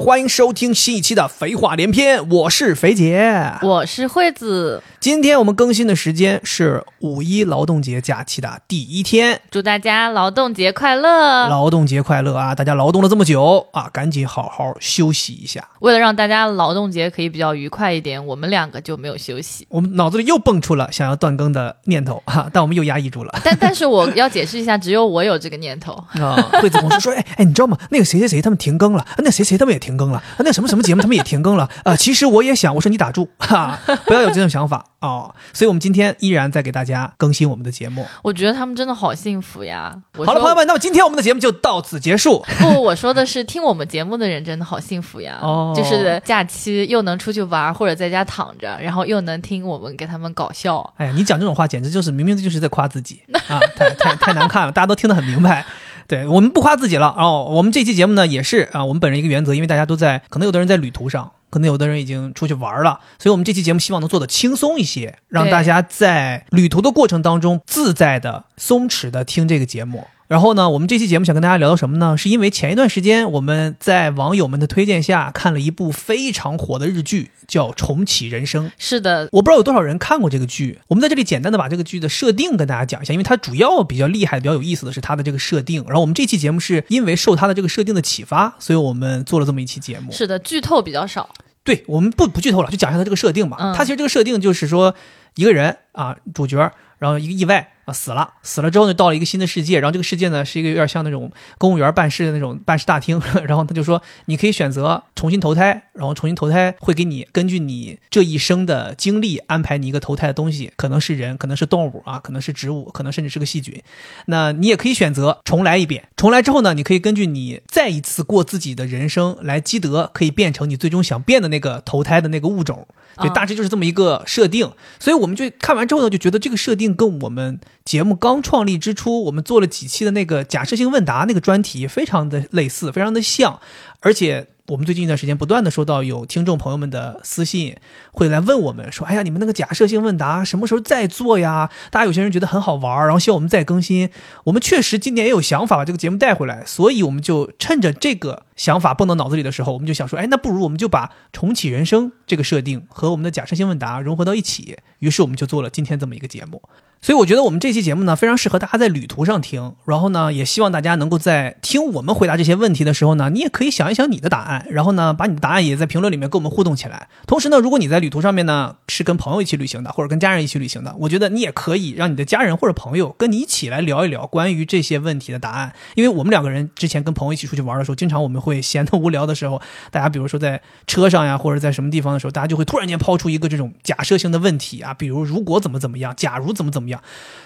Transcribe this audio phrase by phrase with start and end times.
[0.00, 3.52] 欢迎收听新一期的《肥话连篇》，我是肥姐。
[3.62, 11.46] 我是惠子，今天我们更新的时间是五一劳动节假期的第一天，祝大家劳动节快乐！
[11.46, 12.54] 劳动节快乐啊！
[12.54, 15.62] 大家劳动了这么久啊，赶紧好好休息一下。
[15.80, 19.66] 为了让大家劳动节可以比较愉快一点，我们两个就没有休息。
[19.68, 23.40] 我们脑子里又蹦出了想要断更的念头哈，但我们又压抑住了。
[23.44, 25.92] 但但是我要解释一下，只有我有这个念头。
[26.18, 27.76] 啊，惠子同事说， 哎哎，你知道吗？
[27.90, 31.68] 那个谁谁谁他们停更了，那谁谁他们也停更了，那什么什么节目他们也停更了。
[31.82, 35.34] 啊，其实我也想，我说你打住哈，不要有这种想法哦。
[35.52, 38.06] 所以我们今天依然在给大家更新我们的节目。
[38.22, 39.94] 我觉得他们真的好幸福呀！
[40.24, 42.44] 好了，朋友们，那么今天我们的节目就到此结束。
[42.58, 45.38] 不，我说的是听我们节目的人真的好幸福呀！
[45.42, 50.92] 哦就是假期又能出去玩，或者在家躺着，然后又能听我们给他们搞笑。
[50.96, 55.64] 哎呀，你讲这种话简直就是明明就是在夸自己 啊，太太太难看了，大家都听得很明白。
[56.06, 70.08] 对我们不夸自己了，哦我们这期节目呢也是啊，我们本人一个原则，因为大家都在，可能有的人在旅途上，可能有的人已经出去玩了，所以我们这期节目希望能做的轻松一些，让大家在旅途的过程当中自在的、松弛的听这个节目。
[70.26, 72.16] 然后呢，我们这期节目想跟大家聊到什么呢？
[72.16, 78.66] 是因为前一段时间我们在网友们的推荐下看了一部非常火的日剧，叫《重启人生》。
[78.78, 85.84] 是的，我不知道有多少人看过这个剧，我们在这里简单的把这个剧的设定跟大家讲一下，因为它主要比较厉害、比较有意思的是它的这个设定。
[85.84, 90.10] 然后我们这期节目是因为受它的这个设定的启发，所以我们做了这么一期节目。
[90.10, 91.28] 是的，剧透比较少。
[91.64, 93.56] 对，我们不不剧透了，就讲一下他这个设定吧。
[93.58, 94.94] 嗯它其实这个设定就是说，
[95.34, 113.82] 一个人啊，主角，然后一个意外啊死了，死了之后呢，到了一个新的世界，然后这个世界呢是一个有点像那种公务员办事的那种办事大厅， 然后他就说你可以选择重新投胎，然后重新投胎会给你根据你这一生的经历安排你一个投胎的东西，可能是人，可能是动物啊，可能是植物，可能甚至是个细菌。
[114.26, 122.86] 那你也可以选择重来一遍，重来之后呢，你可以根据你再一次过自己的人生来积德，可以变成你最终想变的那个投胎的那个物种。
[123.18, 124.70] 对，大致就是这么一个设定。
[124.98, 133.60] 所以我们就看完之后呢，就觉得这个设定跟我们节目刚创立之初，我们做了几期的那个假设性问答那个专题非常的类似，非常的像，
[134.00, 134.48] 而且。
[134.68, 137.76] 我们最近一段时间不断的收到有听众朋友们的私信，
[138.12, 144.08] 会来问我们说：“哎呀，你们那个假设性问答什么时候再做呀？”大家有些人觉得很好玩，然后希望我们再更新。
[144.44, 156.62] 我们确实今年也有想法把这个节目带回来，所以我们就趁着这个想法蹦到脑子里的时候，我们就想说：“哎，那不如我们就把重启人生这个设定和我们的假设性问答融合到一起。”于是我们就做了今天这么一个节目。
[157.02, 159.74] 所以我觉得我们这期节目呢，非常适合大家在旅途上听。
[159.84, 167.08] 然后呢，也希望大家能够在听我们回答这些问题的时候呢，你也可以想一想你的答案，然后呢，把你的答案也在评论里面跟我们互动起来。
[167.26, 175.74] 同时呢，如果你在旅途上面呢是跟朋友一起旅行的，或者跟家人一起旅行的，我觉得你也可以让你的家人或者朋友跟你一起来聊一聊关于这些问题的答案。
[175.96, 179.60] 因为我们两个人之前跟朋友一起出去玩的时候，经常我们会闲得无聊的时候，
[179.90, 187.02] 大家比如说在车上呀，或者在什么地方的时候，大家就会突然间抛出一个这种假设性的问题啊，比如如果怎么怎么样，假如怎么怎么样。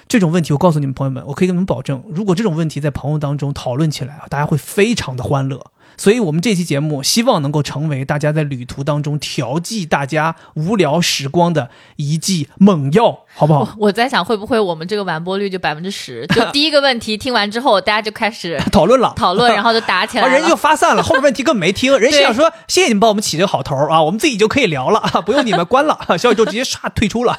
[0.09, 5.65] 这种问题，我告诉你们朋友们，我可以跟你们保证，如果这种问题在朋友当中讨论起来，大家会非常的欢乐。
[5.97, 13.75] 所以，我们这期节目希望能够成为大家在旅途当中调剂大家无聊时光的一剂猛药，好不好？
[13.79, 16.27] 我在想，会不会我们这个完播率就百分之十？
[16.35, 20.39] 就第一个问题听完之后，大家就开始 讨论了，讨论，然后就打起来啊，了。
[20.39, 27.39] 人就发散了，后面问题根本没听，人心想说：谢谢你们帮我们起这个好头啊，我们自己就可以聊了，啊不用你们关了，小宇宙直接唰退出了。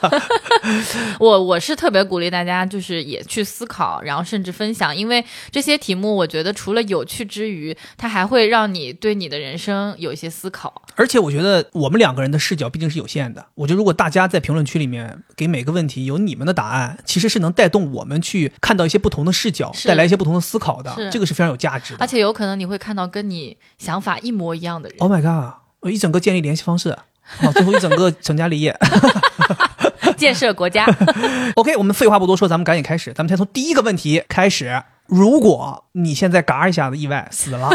[1.19, 10.81] 我我是特别鼓励大家，就是也去思考，然后甚至分享，因为这些题目，我觉得除了有趣之余，它还会让你对你的人生有一些思考。
[10.95, 13.45] 而且我觉得我们两个人的视角毕竟是有限的。
[13.55, 21.09] 我觉得如果大家在评论区里面给每个问题有你们的答案，其实是能带动我们去看到一些不同的视角，带来一些不同的思考的。
[21.11, 22.07] 这个是非常有价值的而。
[22.07, 24.97] 且有可能你会看到跟你想法一模一样的人。
[24.99, 25.55] Oh my god！
[25.81, 28.77] 我一整个建立联系方式，好，最后一整个成家立业。
[30.17, 30.85] 建设国家，
[31.55, 33.13] OK，我们废话不多说，咱们赶紧开始。
[33.13, 34.83] 咱们先从第一个问题开始。
[35.09, 37.69] 如果你现在嘎一下子意外死了，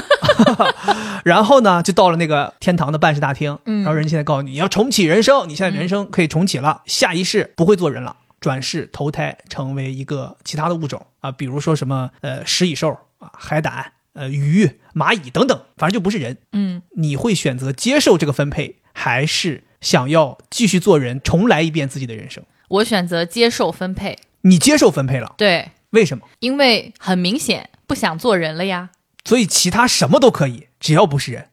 [1.25, 16.39] 然后呢，就到了那个天堂的办事大厅，嗯然后人现在告诉你你要重启人生，你现在人生可以重启了，下一世不会做人了，转世投胎成为一个其他的物种啊，比如说什么呃食蚁兽啊、海胆、呃鱼、蚂蚁等等，反正就不是人。
[16.53, 22.45] 嗯，你会选择接受这个分配，还是想要继续做人，重来一遍自己的人生？
[22.69, 24.19] 我选择接受分配。
[24.43, 26.27] 你接受分配了，对，为什么？
[26.41, 28.91] 因为很明显不想做人了呀。
[29.25, 31.49] 所以其他什么都可以，只要不是人。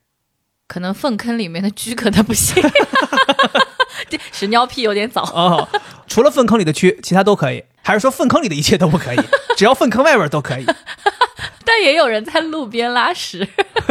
[0.68, 2.62] 可能粪坑里面的蛆可能不行，
[4.10, 5.24] 这屎尿屁有点早。
[5.24, 5.68] 哦，
[6.08, 9.20] 除了粪坑里的蛆，其他都可以，还是说粪坑里的一切都不可以？
[9.58, 10.66] 只要粪坑外边都可以。
[11.64, 13.48] 但也有人在路边拉屎，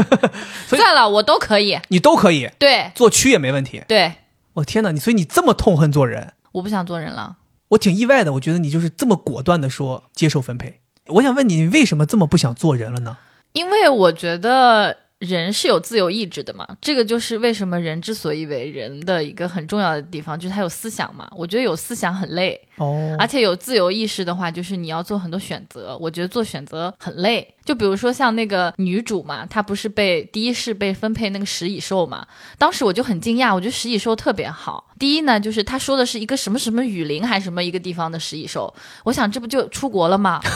[0.66, 1.78] 所以算了，我都可以。
[1.88, 3.82] 你都可以对做蛆也没问题。
[3.86, 4.14] 对，
[4.54, 7.36] 我天哪，你所以你这么痛恨做人，我不想做人了。
[7.70, 8.34] 我挺意外的。
[8.34, 10.80] 我觉得你就是这么果断的说接受分配。
[11.06, 13.16] 我想问你，为什么这么不想做人了呢？
[13.52, 21.30] 因为我觉得人是有自由意志的嘛，这个就是为什么人之所以为人的一个很重要的地方，就是他有思想嘛。
[21.36, 25.94] 我觉得有思想很累，哦而且有自由意识的话，就是你要做很多选择。
[26.00, 27.54] 我觉得做选择很累。
[27.66, 32.26] 就比如说像那个女主嘛，她不是被第一是被分配那个食蚁兽嘛，
[32.56, 34.90] 当时我就很惊讶，我觉得食蚁兽特别好。
[34.98, 38.72] 第一呢，就是他说的是一个什么什么雨林还是什么一个地方的食蚁兽，
[39.04, 40.40] 我想这不就出国了吗？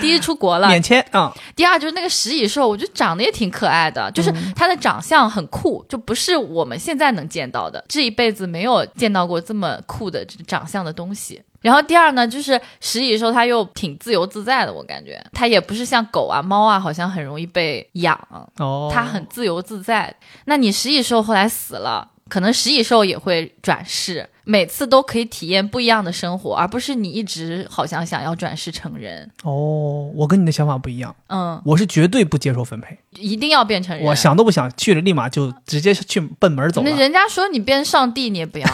[0.00, 11.42] 第一出国了，免签啊、第二就是那个食蚁兽，我觉得长得也挺可爱的，就是它的长相很酷，就不是我们现在能见到的，这一辈子没有见到过这么酷的长相的东西。
[11.60, 15.20] 然后第二呢，就是食蚁兽它又挺自由自在的，我感觉。
[15.32, 18.16] 它也不是像狗啊、猫啊，好像很容易被养，
[18.58, 20.14] 哦，它很自由自在。
[20.44, 29.30] 那你食蚁兽后来死了，可能食蚁兽也会转世，每次都可以体验不一样的生活，而不是你一直好像想要转世成人。
[29.42, 34.06] 哦，我跟你的想法不一样，嗯，我是绝对不接受分配，一定要变成人。
[34.06, 36.90] 我想都不想，去了立马就直接去奔门走了。
[36.90, 38.66] 那人家说你变上帝，你也不要，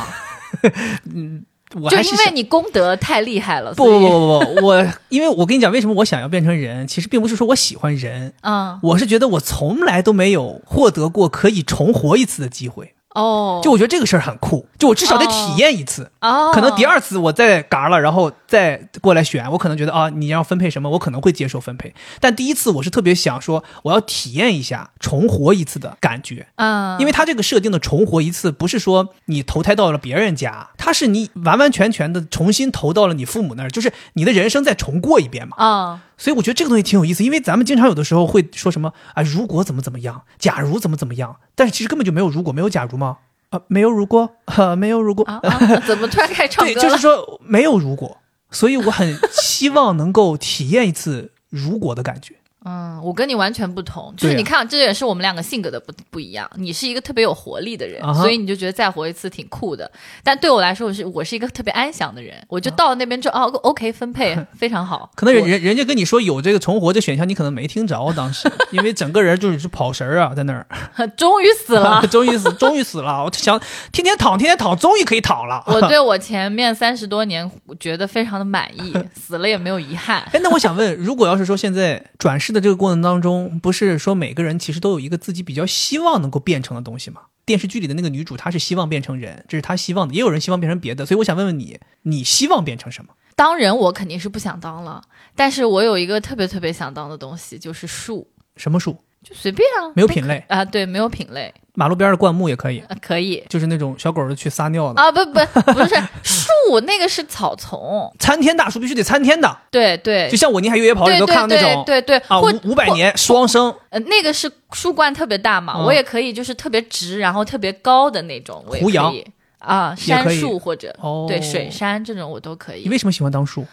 [0.62, 3.74] 就 我还是因为你功德太厉害了。
[3.74, 12.93] 不不不不不，我因为我跟你讲，为什么我想要变成人，其实并不是说我喜欢人，嗯，我是觉得我从来都没有获得过可以重活一次的机会。
[13.14, 16.10] 哦，就我觉得这个事儿很酷，就我至少得体验一次。
[16.20, 21.94] 哦，可能第二次我再嘎了，然后再过来选，我可能觉得啊，你要分配什么，我可能会接受分配。
[22.20, 35.56] 但第一次我是特别想说，我要体验一下重活一次的感觉，嗯，因为它这个设定的重活一次，不是说你投胎到了别人家，它是你完完全全的重新投到了你父母那儿，就是你的人生再重过一遍嘛。
[35.58, 43.18] 嗯所以我觉得这个东西挺有意思，因为咱们经常有的时候会说什么啊，如果怎么怎么样，假如怎么怎么样，但是其实根本就没有如果，没有假如吗？
[43.50, 46.98] 啊，没有如果，哈、没有如果，啊啊，怎么突然开始唱对，就是？
[46.98, 48.18] 说没有如果，
[48.50, 52.36] 所以我很希望能够体验一次如果的感觉。
[52.64, 56.50] 嗯，我跟你完全不同，就是你看，这也是我们两个性格的不不一样。
[56.56, 59.90] 你是一个特别有活力的人，所以你就觉得再活一次挺酷的。
[60.22, 65.10] 但对我来说，我是我是一个特别安详的人，我就到了那边就哦，OK 分配 非常好。
[65.14, 70.66] 可能人人人家跟你说有这个重活这选项，你可能没听着，当时因为整个人就是跑神儿啊，在那儿，
[71.16, 72.02] 终于死了。
[72.10, 73.24] 终于死，终于死了。
[73.24, 73.60] 我想
[73.92, 75.62] 天天躺，天天躺，终于可以躺了。
[75.66, 80.22] 我对我前面三十多年觉得非常的满意，死了也没有遗憾。
[80.32, 87.22] 哎，那我想问，如果要是说现在转世的这个过程当中，不是说每个人其实都有一个自己比较希望能够变成的东西吗？
[87.44, 91.04] 电视剧里的那个女主，她是希望变成人，这是她希望的，也有人希望变成别的。
[91.04, 93.12] 所以我想问问你，你希望变成什么？
[93.36, 95.02] 当人我肯定是不想当了，
[95.34, 99.03] 但是我有一个特别特别想当的东西，就是树，什么树？
[99.24, 103.42] 就随便啊，没有品类，啊，对，没有品类，马路边的灌木也可以，啊、可以。
[103.48, 105.00] 就是那种小狗儿去撒尿的。
[105.00, 110.28] 啊，不不不是树，那个是草丛，参天大树必须得参天的，对对。
[110.30, 113.74] 就，像我《你海越野跑》里都看那种对对对，啊，或五五百年双生。
[113.88, 115.84] 呃，那个是树冠特别大嘛，嗯。
[115.84, 119.10] 我也可以就是特别直，然后特别高的那种，我也胡杨。
[119.10, 119.26] 可以。
[119.58, 121.24] 啊，杉树或者哦。
[121.26, 122.82] 对水杉这种我都可以。
[122.82, 123.66] 你为什么喜欢当树？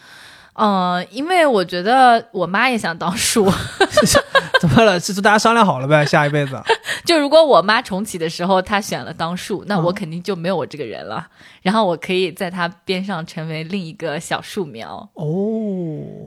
[0.54, 3.46] 嗯，因为我觉得我妈也想当树，
[4.62, 5.00] 怎么了？
[5.00, 6.06] 是大家商量好了呗？
[6.06, 6.62] 下一辈子
[7.06, 11.28] 就如果我妈重启的时候她选了当树，那我嗯肯定就没有我这个人了。
[11.62, 15.10] 然后我可以在她边上成为另一个小树苗。
[15.14, 15.26] 哦，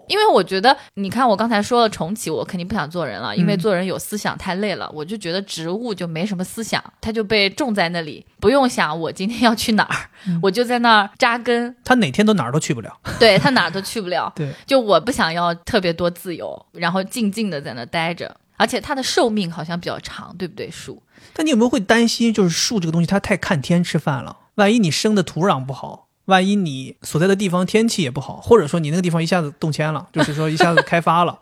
[0.08, 4.90] 因为我觉得，你看我刚才说了重启，我肯定不想做人了，因为嗯做人有思想太累了。
[4.94, 11.74] 我就觉得植物就没什么思想，它就被种在那里，不用想我今天要去哪儿，嗯我就在那儿扎根。
[11.84, 12.96] 他哪天都哪儿都去不了。
[13.18, 18.34] 对它哪儿都去不了， 对，就我不想要特别多自由，然后静静的在那待着。
[18.56, 20.70] 而且它的寿命好像比较长，对不对？
[20.70, 24.36] 树但你有没有会担心，就是树这个东西它太看天吃饭了？
[24.56, 31.38] 万一你生的土壤不好，万一你所在的地方天气也不好，或者说你那个地方一下子动迁了， 就是说一下子开发了，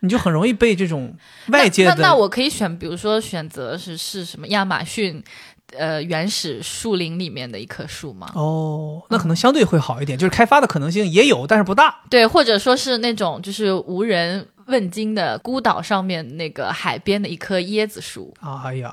[0.00, 1.14] 你就很容易被这种
[1.48, 5.22] 外界的那那那我可以选，比如说选择是是什么亚马逊，
[5.76, 8.30] 呃，原始树林里面的一棵树吗？
[8.34, 12.02] 哦，那可能相对会好一点，就是开发的可能性也有，但是不大。
[12.08, 18.92] 对，或者说是那种就是无人问津的孤岛上面那个海边的一棵椰子树，哎呀，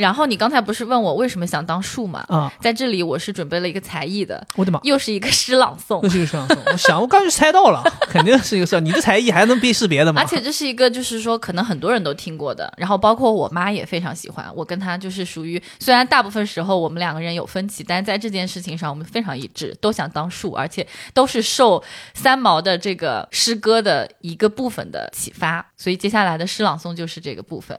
[0.00, 2.24] 然后你刚才不是问我为什么想当树吗？
[2.28, 4.80] 啊，在这里我是准备了一个才艺的，我的妈！
[4.82, 6.08] 又是一个诗朗诵又。
[6.08, 8.84] 是一个诗朗诵，我想我刚就猜到了， 肯定是一个摄像。
[8.84, 10.22] 你的才艺还能辨识别的吗？
[10.22, 14.50] 而且这是一个，就是说，可能很多人都听过的，然后包括我妈也非常喜欢。
[14.56, 21.82] 我跟她就是属于，虽然大部分时候我们两个人有分歧，但是在这件事情上我们非常一致，都想当树，而且都是受
[22.14, 25.64] 三毛的这个诗歌的一个部分的启发。
[25.76, 27.78] 所以接下来的诗朗诵就是这个部分。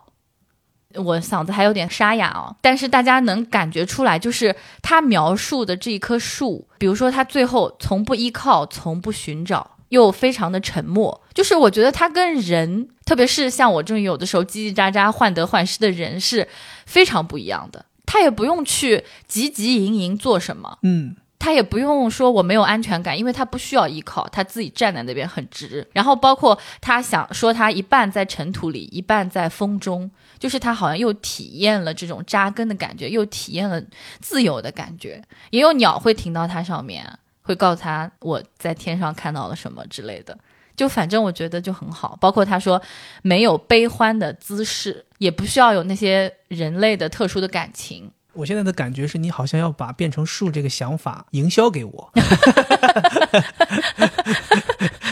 [0.95, 16.47] 我嗓子还有点沙哑哦，但是大家能感觉出来，就是他描述的这一棵树，比如说他最后从不依靠，从不寻找，又非常的沉默，就是我觉得他跟人，特别是像我这种有的时候叽叽喳喳、患得患失的人是
[16.85, 17.85] 非常不一样的。
[18.05, 25.87] 他也不用去汲汲营营做什么，嗯，他也不用说我没有安全感，因为他不需要依靠，他自己站在那边很直。
[25.93, 33.79] 然后包括他想说他一半在尘土里，一半在风中，就是他好像又体验了这种扎根的感觉，又体验了
[34.19, 35.23] 自由的感觉。
[35.51, 37.07] 也有鸟会停到它上面，
[37.43, 40.35] 会告诉他我在天上看到了什么之类的。
[40.75, 42.81] 就反正我觉得就很好，包括他说
[43.21, 48.11] 没有悲欢的姿势，也不需要有那些人类的特殊的感情。
[48.33, 52.11] 我现在的感觉是你好像要把变成树这个想法营销给我，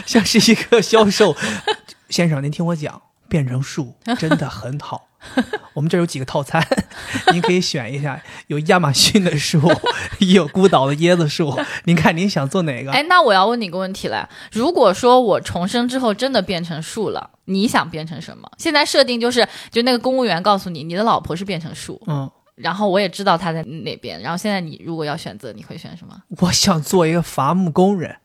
[0.07, 1.35] 像是一个销售
[2.09, 5.08] 先生，您听我讲，变成树真的很好。
[5.73, 6.65] 我们这儿有几个套餐，
[7.33, 9.61] 您可以选一下，有亚马逊的树，
[10.19, 12.91] 也有孤岛的椰子树，您看您想做哪个？
[12.91, 18.49] 哎，那我要问你个问题了，如果说我重生之后真的变成树了，你想变成什么？
[18.57, 26.15] 现在设定就是，就那个公务员告诉你，你的老婆是变成树，嗯，然后我也知道她在哪边，然后现在你如果要选择，你会选什么？
[26.39, 28.15] 我想做一个伐木工人，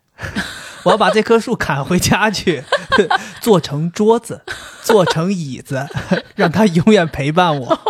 [0.84, 2.62] 我要把这棵树砍回家去，
[3.44, 4.40] 做成桌子，
[4.82, 5.86] 做成椅子，
[6.34, 7.78] 让它永远陪伴我。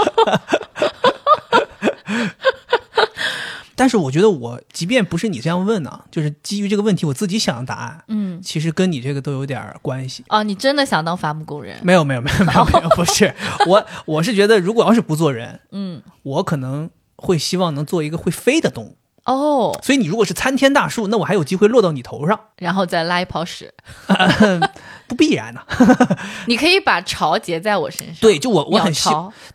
[3.76, 10.24] 但是我觉得我即便不是你这样问呢、就是基于这个问题我自己想的答案，嗯，其实跟你这个都有点关系。
[10.28, 11.78] 哦，你真的想当伐木工人？
[11.84, 13.32] 没有没有没有没有没有，不是
[13.68, 18.96] 我我是觉得如果要是不做人，嗯，我可能会希望能做一个会飞的动物。
[19.24, 23.72] 哦，所以你如果是参天大树，那我还有机会落到你头上，然后再拉一泡屎，
[25.08, 25.60] 不必然呢、
[26.46, 28.16] 你可以把巢结在我身上。
[28.20, 29.08] 对，就我我很希，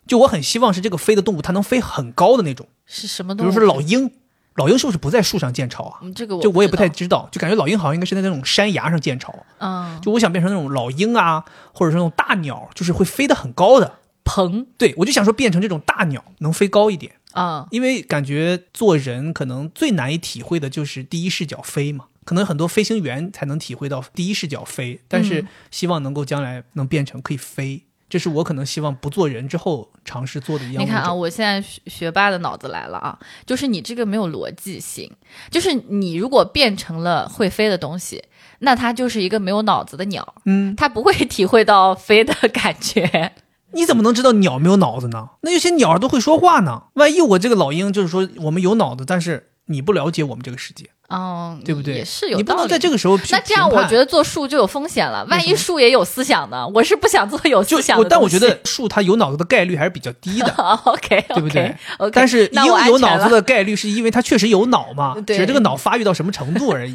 [0.06, 3.48] 就我很希望是这个飞的动物，它能飞很高的那种，是什么动物？
[3.50, 4.10] 比如说老鹰，
[4.56, 5.98] 老鹰是不是不在树上建巢啊？
[6.02, 9.32] 嗯，这个我就我也不太知道，就感觉老鹰好像应该是在那种山崖上建巢。
[9.58, 13.94] 嗯就我想变成那种老鹰啊，或者是那种大鸟，就是会飞得很高的。
[14.22, 22.06] 鹏对，我就想说变成这种大鸟，能飞高一点，啊，因为感觉做人可能最难以体会的就是第一视角飞嘛。
[22.22, 30.84] 可能很多飞行员才能体会到第一视角飞，但是嗯希望能够将来能变成可以飞，这是我可能希望不做人之后尝试做的一样。
[30.84, 35.10] 你看啊，我现在学学霸的脑子来了啊，就是你这个没有逻辑性，
[35.50, 38.22] 就是你如果变成了会飞的东西，
[38.60, 43.32] 那它就是一个没有脑子的鸟，嗯，它不会体会到飞的感觉。
[43.72, 45.30] 你怎么能知道鸟没有脑子呢？
[45.42, 46.84] 那有些鸟都会说话呢。
[46.94, 51.94] 万一我这个老鹰就是说我们有脑子，但是你不了解我们这个世界，嗯，对不对？
[51.94, 52.52] 也是有你不。
[52.54, 55.24] 能在这个时候去那这样，我觉得做树就有风险了。
[55.30, 56.66] 万一树也有思想呢？
[56.74, 60.52] 我是不想做有思想的，但我觉得树它有脑子的概率还是比较低的。
[60.84, 66.94] OK，对不对 OK，但是鹰有脑子的概率是因为它确实有脑嘛，对只是这个脑发育到什么程度而已。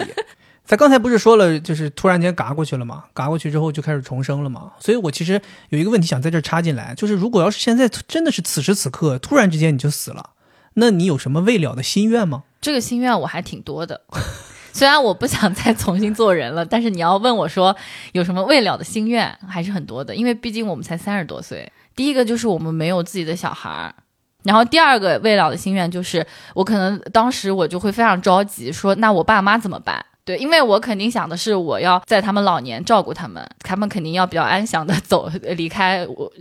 [0.66, 4.72] 咱刚才不是说了，就是突然间嘎过去了嘛，嘎过去之后就开始重生了嘛。
[4.80, 10.32] 所以我其实有一个问题想在这插进来，就是如果要是现在真的是此时此刻突然之间你就死了，
[10.74, 12.44] 那你有什么未了的心愿吗？
[12.60, 14.02] 这个心愿我还挺多的。
[14.74, 17.74] 虽然我不想再重新做人了，但是你要问我说
[18.12, 20.14] 有什么未了的心愿，还是很多的。
[20.14, 21.72] 因为毕竟我们才三十多岁。
[21.96, 23.96] 第一个就是我们没有自己的小孩儿，
[24.44, 30.04] 然后第二个未了的心愿就是我可能当时我就会非常着急，说那我爸妈怎么办？
[30.26, 36.32] 对，因为我肯定想的是我要在他们老年照顾他们，他们肯定要比较安详的 走离开我，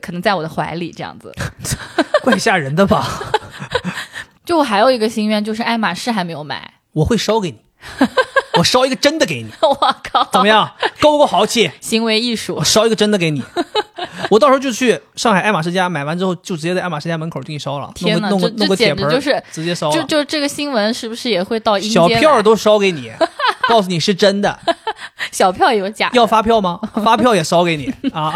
[0.00, 1.34] 可能在我的怀里这样子。
[2.22, 3.04] 怪吓人的吧？
[4.44, 7.58] 就我还有一个心愿就是爱马仕还没有买，我会烧给你，
[8.58, 9.74] 我烧一个真的给你， 我
[10.10, 10.70] 靠，怎么样？
[11.00, 11.70] 够不够豪气？
[11.80, 13.42] 行为艺术我，烧一个真的给你。
[14.30, 17.92] 我到时候就去上海爱马仕家买完之后，就直接在爱马仕家门口就给你烧了，
[18.30, 19.94] 弄个弄个天哪这这弄个铁盆就是直接烧了。
[19.94, 23.10] 就就这个新闻是不是也会到阴间小票都烧给你，
[23.68, 24.58] 告诉你是真的，
[25.30, 26.80] 小票有假要发票吗？
[27.04, 28.32] 发票也烧给你啊！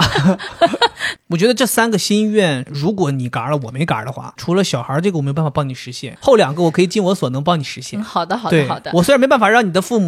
[1.28, 8.02] 我觉得这三个心愿，如果你嘎了，我没嘎的话，除了小孩这个我没有办法帮你实现，后两个我可以尽我所能帮你实现嗯。
[8.04, 10.05] 好的好的好的，我虽然没办法让你的父母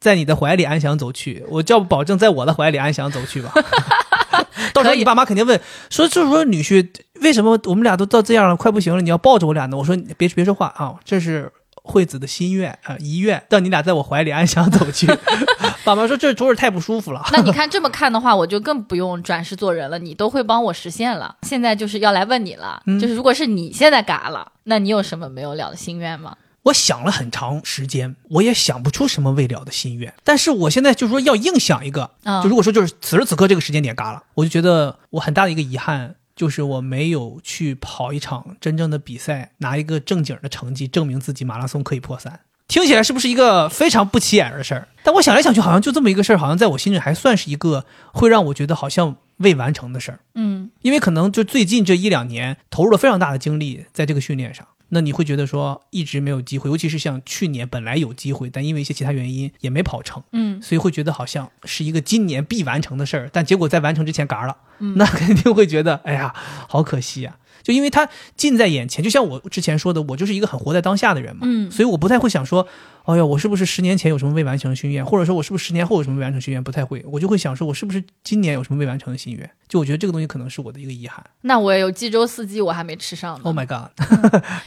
[0.00, 3.52] 在你的怀里安详走去，我叫保证在我的怀里安详走去吧。
[4.72, 6.86] 到时候你爸妈肯定问说，就是说女婿
[7.22, 9.76] 为什么我们俩都到这样了，快不行了，你要抱着我俩呢？
[9.76, 11.50] 我说你别别说话啊，这是
[11.82, 15.06] 惠子的心愿啊、遗愿，让你俩在我怀里安详走去。
[15.82, 17.24] 爸妈说这主儿太不舒服了。
[17.32, 21.34] 那你看这么看的话，我就更不用转世做人了，你都会帮我实现了。
[21.42, 26.36] 现在就是要来问你了，嗯就是如果是你现在嘎了，那你有什么没有了的心愿吗？
[26.64, 30.12] 我想了很长时间，我也想不出什么未了的心愿。
[30.22, 42.40] 但是我现在就是说要硬想一个，啊就如果说就是此时此刻这个时间点嘎了，我就觉得我很大的一个遗憾就是我没有去跑一场真正的比赛，拿一个正经的成绩证明自己马拉松可以破三。
[42.68, 44.86] 听起来是不是一个非常不起眼的事儿？
[45.02, 50.20] 但我想来想去，好像就这么一个事儿，好像在我心里还算是一个会让我觉得好像未完成的事儿。
[50.34, 60.60] 嗯因为可能就最近这一两年投入了非常大的精力在这个训练上，那你会觉得说一直没有机会，尤其是像去年本来有机会，但因为一些其他原因也没跑成，嗯。
[60.62, 64.56] 所以会觉得好像是一个今年必完成的事儿，但结果在完成之前嘎了，
[64.96, 66.34] 那肯定会觉得哎呀，
[66.68, 71.70] 好可惜呀、就因为它近在眼前，就像我之前说的，我就是一个很活在当下的人嘛，嗯。
[71.70, 72.66] 所以我不太会想说，
[73.10, 79.50] 哎呀，我是不是十年前有什么未完成的心愿，或者说我是不是十年后有什么未完成的心愿，不太会，我就会想说，我是不是今年有什么未完成的心愿？
[79.66, 81.24] 就我觉得这个东西可能是我的一个遗憾。
[81.40, 83.42] 那我也有济州四季，我还没吃上呢。
[83.44, 83.90] Oh my god！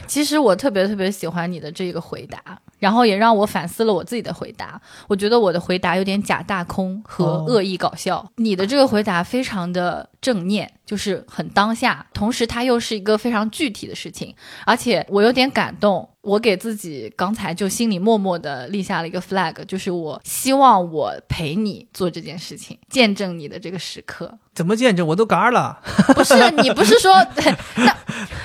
[0.06, 2.38] 其实我特别特别喜欢你的这个回答，
[2.78, 4.80] 然后也让我反思了我自己的回答。
[5.08, 14.34] 我觉得我的回答有点假大空和哦恶意搞笑，你的这个回答非常的正念，就是很当下，同时它又是一个非常具体的事情，
[14.66, 16.10] 而且我有点感动。
[16.24, 24.32] 我给自己刚才就心里默默的立下了一个 flag，就是我希望我陪你做这件事情，见证你的这个时刻。
[24.54, 25.06] 怎么见证？
[25.06, 25.78] 我都嘎了。
[26.14, 27.14] 不是你不是说
[27.76, 27.96] 那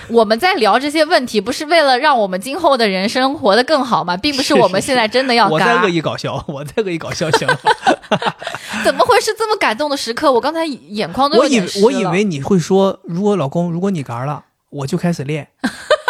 [0.09, 4.17] 我们在聊这些问题，不是为了让我们今后的人生活得更好吗？
[4.17, 7.55] 并不是我们现在真的要嘎我在恶，意搞笑，我在恶意搞笑，行吗？
[8.83, 10.31] 怎么会是这么感动的时刻？
[10.31, 15.47] 我刚才眼眶都我以有点湿我以了为你会说，如果老公，如果你嘎了，我就开始练，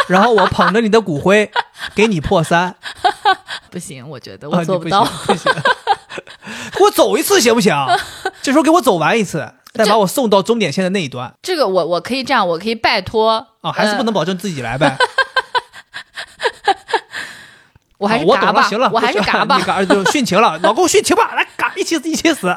[0.10, 1.50] 然后我捧着你的骨灰
[1.96, 2.76] 给你破三，
[3.70, 5.52] 不行，我觉得啊我做不行，不行，
[6.76, 7.74] 给我走一次行不行？
[8.42, 14.98] 这时候给我走完一次，再把我送到终点线的那一端这个我我可以这样，我可以拜托啊，还是不呃能保证自己来呗。
[18.00, 19.64] 我还是嘎吧，行了，我还是 嘎吧你。
[19.64, 22.52] 嘎就殉情了，老公殉情吧，来嘎，一起一起死，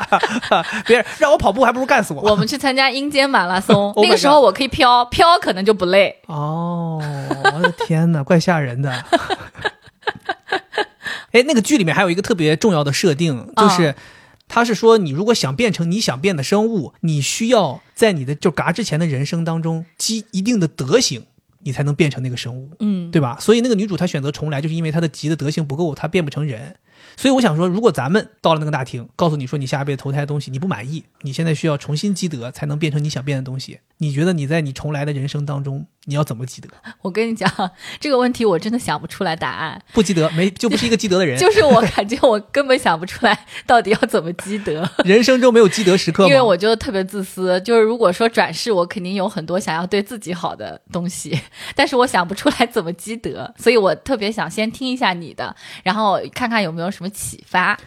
[0.87, 2.23] 别人让我跑步还不如干死我。
[2.31, 6.17] 我们去参加阴间马拉松 那个时候我可以飘，飘可能就不累。
[6.27, 7.03] 哦，
[7.53, 8.91] 我的天哪，怪吓人的。
[11.33, 13.95] 哎，那个剧里面还有一个特别重要的设定，就是。
[14.49, 21.25] 他是说，你如果想变成你想变的生物，你需要在你的就嘎之前的人生当中积一定的德行，
[21.65, 23.39] 你才能变成那个生物，嗯，对吧？
[23.41, 26.77] 所以那个女主她选择重来，就是因为她的极的德行不够，她变不成人。
[27.17, 36.69] 所以我想说，如果咱们到了那个大厅，告诉你说你下辈子投胎的东西你不满意，你现在需要重新积德才能变成你想变的东西，你觉得你在你重来的人生当中，你要怎么积德？
[37.03, 37.51] 我跟你讲
[38.01, 39.81] 这个问题，我真的想不出来答案。
[39.93, 41.39] 不积德，没就不是一个积德的人。
[41.41, 46.29] 就是我感觉我根本想不出来到底要怎么积德， 人生中没有积德时刻吗？
[46.29, 47.61] 因为我觉得特别自私。
[47.63, 51.39] 就是如果说转世，我肯定有很多想要对自己好的东西，
[51.75, 57.79] 但是我想不出来怎么积德，所以我特别想先听一下你的，然后看看有没有什么启发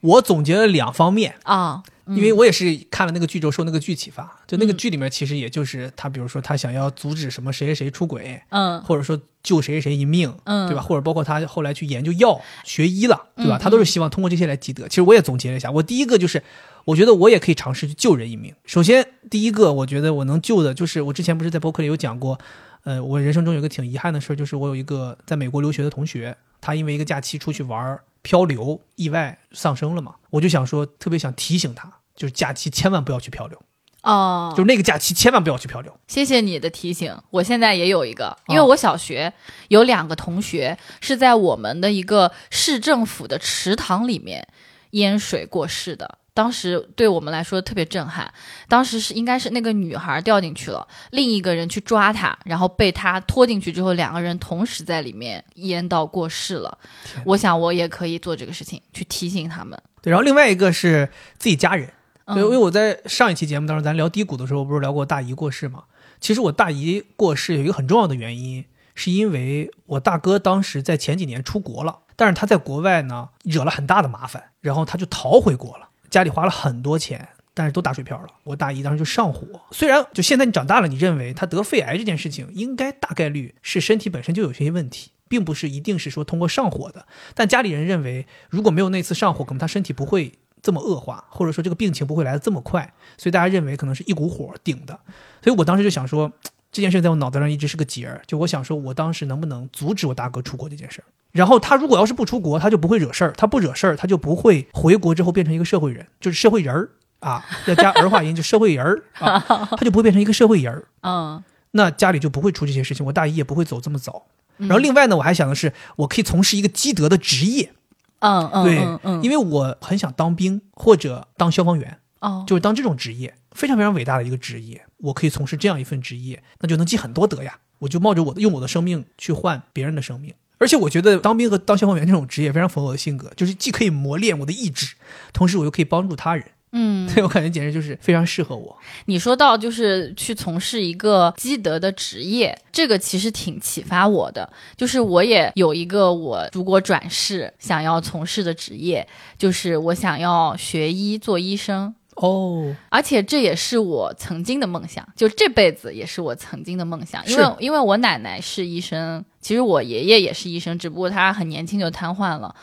[0.00, 1.82] 我总结了两方面，啊。
[2.08, 4.28] 因为我也是看了那个剧之后受那个剧启发。
[4.44, 10.82] 就那个嗯剧里面，其实也就是他，比如说他想要阻止什么谁谁谁出轨，嗯或者说救谁谁谁一命，嗯对吧？
[10.82, 13.56] 或者包括他后来去研究药学医了，对吧？
[13.56, 14.88] 嗯他都是希望通过这些来积德。
[14.88, 16.42] 其实我也总结了一下，我第一个就是，
[16.86, 18.52] 我觉得我也可以尝试去救人一命。
[18.64, 22.36] 首先，第一个我觉得我能救的就是我之前不是在博客里有讲过，
[22.82, 30.14] 呃，我人生中有一个挺遗憾的事儿，就是我有一个在美国留学的同学，他因为一个假期出去玩儿漂流，意外丧生了嘛。
[30.30, 33.60] 我就想说，特别想提醒他，就是假期千万不要去漂流，
[34.02, 35.94] 哦，就那个假期千万不要去漂流。
[36.08, 39.32] 谢谢你的提醒，我现在也有一个，哦因为我小学
[39.68, 44.48] 有两个同学是在我们的一个市政府的池塘里面
[44.92, 46.18] 淹水过世的。
[46.34, 48.32] 当时对我们来说特别震撼，
[48.68, 56.78] 当时是应该是那个女孩掉进去了，另一个人去抓她，然后被她拖进去之后，两个人同时在里面淹到过世了。
[57.24, 59.78] 我想我也可以做这个事情，去提醒他们。
[60.00, 61.92] 对，然后另外一个是自己家人。
[62.24, 65.84] 嗯对，因为我在上一期节目当中，咱聊低谷的时候，不是聊过大姨过世吗？
[66.20, 68.64] 其实我大姨过世有一个很重要的原因，
[68.94, 78.28] 是因为我大哥当时在前几年出国了，但是他在国外呢惹了很大的麻烦，然后他就逃回国了，家里花了很多钱，但是都打水漂了。
[78.44, 85.10] 我大姨当时就上火，虽然就现在你长大了，你认为她得肺癌这件事情应该大概率是身体本身就有些问题。
[85.32, 95.00] 并不是一定是说通过上火的，但家里人认为如果没有那次上火，可能他身体不会这么恶化，或者说这个病情不会来的这么快，所以大家认为可能是一股火顶的。
[95.42, 96.30] 所以我当时就想说，
[96.72, 101.04] 这件事在我脑袋上一直是个结儿，就我想说，我当时能不能阻止我大哥出国这件事儿？
[101.30, 106.88] 然后他如果要是不出国，他就不会惹事儿，他不惹事儿，他就不会回国之后变成一个社会人，就是社会人儿
[107.20, 109.38] 啊，要加儿化音，就社会人儿啊，
[109.70, 110.84] 他就不会变成一个社会人儿。
[111.02, 111.42] 嗯
[111.74, 114.26] 那家里就不会出这些事情，我大姨也不会走这么早。
[114.58, 117.72] 然后另外呢，我还想的是，我可以从事一个积德的职业，
[118.18, 127.58] 嗯嗯对，嗯嗯，因为我很想当兵或者当消防员，哦就是当这种职业，非常非常伟大的一个职业，我可以从事这样一份职业，那就能积很多德呀。
[127.80, 134.94] 我就冒着我的用我的生命去换别人的生命，而且我觉得当兵和当消防员这种职业非常符合我的性格，就是既可以磨练我的意志，
[135.32, 138.78] 同时我又可以帮助他人，嗯， 对我感觉简直就是非常适合我。
[139.06, 144.48] 你说到就是去从事一个积德的职业，这个其实挺启发我的。
[144.76, 149.04] 就是我也有一个我如果转世想要从事的职业，
[149.36, 151.92] 就是我想要学医做医生。
[152.16, 157.26] 哦，而且这也是我曾经的梦想，就这辈子也是我曾经的梦想。
[157.26, 162.54] 因为因为我奶奶是医生，其实我爷爷也是医生，只不过他很年轻就瘫痪了。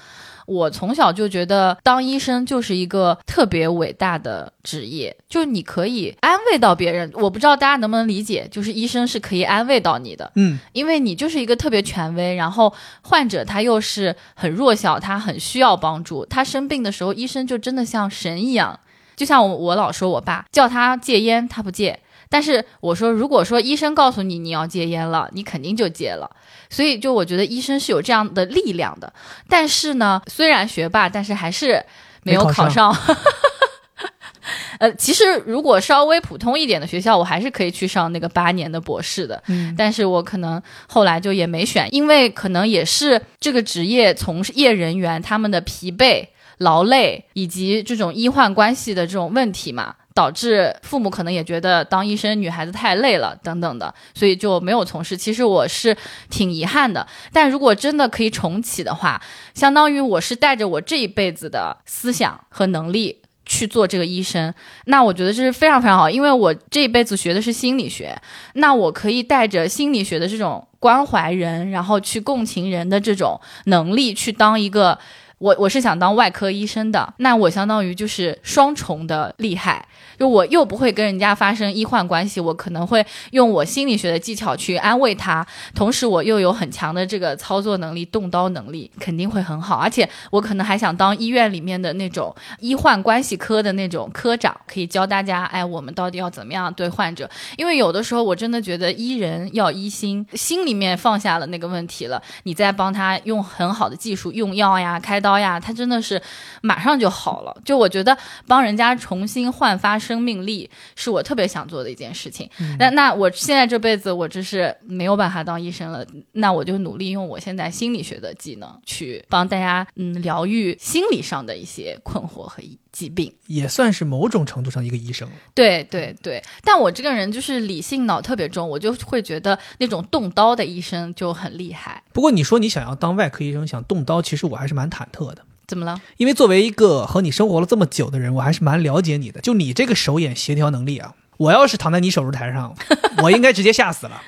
[0.46, 7.12] 我从小就觉得当医生就是一个特别伟大的职业，就是你可以安慰到别人。
[7.14, 18.80] 我不知道大家能不能理解，就是医生是可以安慰到你的，嗯，因为你就是一个特别权威，然后患者他又是很弱小，他很需要帮助，他生病的时候，医生就真的像神一样。
[19.20, 22.00] 就像我我老说我爸叫他戒烟，他不戒。
[22.30, 26.30] 但是我说，如果说医生告诉你你要戒烟了，你肯定就戒了。
[26.70, 29.12] 所以就我觉得医生是有这样的力量的。
[29.50, 31.84] 但是呢，虽然学霸，但是还是
[32.24, 32.96] 没有考上。
[34.80, 39.44] 呃，其实如果稍微普通一点的学校，我还是可以去上那个八年的博士的。
[39.48, 46.26] 嗯，但是我可能后来就也没选，因为可能也是这个职业从业人员他们的疲惫、
[46.60, 55.18] 劳累以及这种医患关系的这种问题嘛，导致父母可能也觉得当医生女孩子太累了等等的，所以就没有从事。
[55.18, 55.96] 其实我是
[56.30, 59.22] 挺遗憾的，但如果真的可以重启的话，
[59.54, 63.22] 相当于我是带着我这一辈子的思想和能力。
[63.52, 64.54] 去做这个医生，
[64.86, 68.16] 那我觉得这是非常非常好，因为我这一辈子学的是心理学，
[68.54, 75.00] 那我可以带着心理学的这种关怀人，然后去共情人的这种能力，去当一个
[75.40, 79.86] 我我是想当外科医生的，那我相当于就是双重的厉害，
[80.18, 89.78] 就我又不会跟人家发生医患关系，我可能会用我心理学的技巧去安慰他，同时我又有很强的这个操作能力、动刀能力，肯定会很好。
[89.78, 97.30] 而且我可能还想当医院里面的那种医患关系科的那种科长，可以教大家，哎，我们到底要怎么样对患者？
[97.56, 106.20] 因为有的时候我真的觉得医人要医心，心里面放下了那个问题了，你再帮他用很好的技术用药呀、开刀呀，他真的是
[106.62, 107.56] 马上就好了。
[107.66, 112.50] 就我觉得帮人家重新焕发生命力，是我特别想做的一件事情。
[112.80, 123.34] 那那我现在这辈子我就是没有办法当医生了，那我就努力用我现在心理学的技能去帮大家嗯疗愈心理上的一些困惑和疾病。
[123.48, 125.28] 也算是某种程度上一个医生。
[125.54, 132.04] 对对对，但我这个人就是理性脑特别重，我就会觉得那种动刀的医生就很厉害。
[132.14, 135.44] 不过你说你想要当外科医生，想动刀，其实我还是蛮忐忑的。
[135.68, 136.02] 怎么了？
[136.18, 139.40] 因为作为一个和你生活了这么久的人，我还是蛮了解你的。
[139.42, 142.76] 就你这个手眼协调能力啊， 我要是躺在你手术台上，
[143.22, 144.22] 我应该直接吓死了。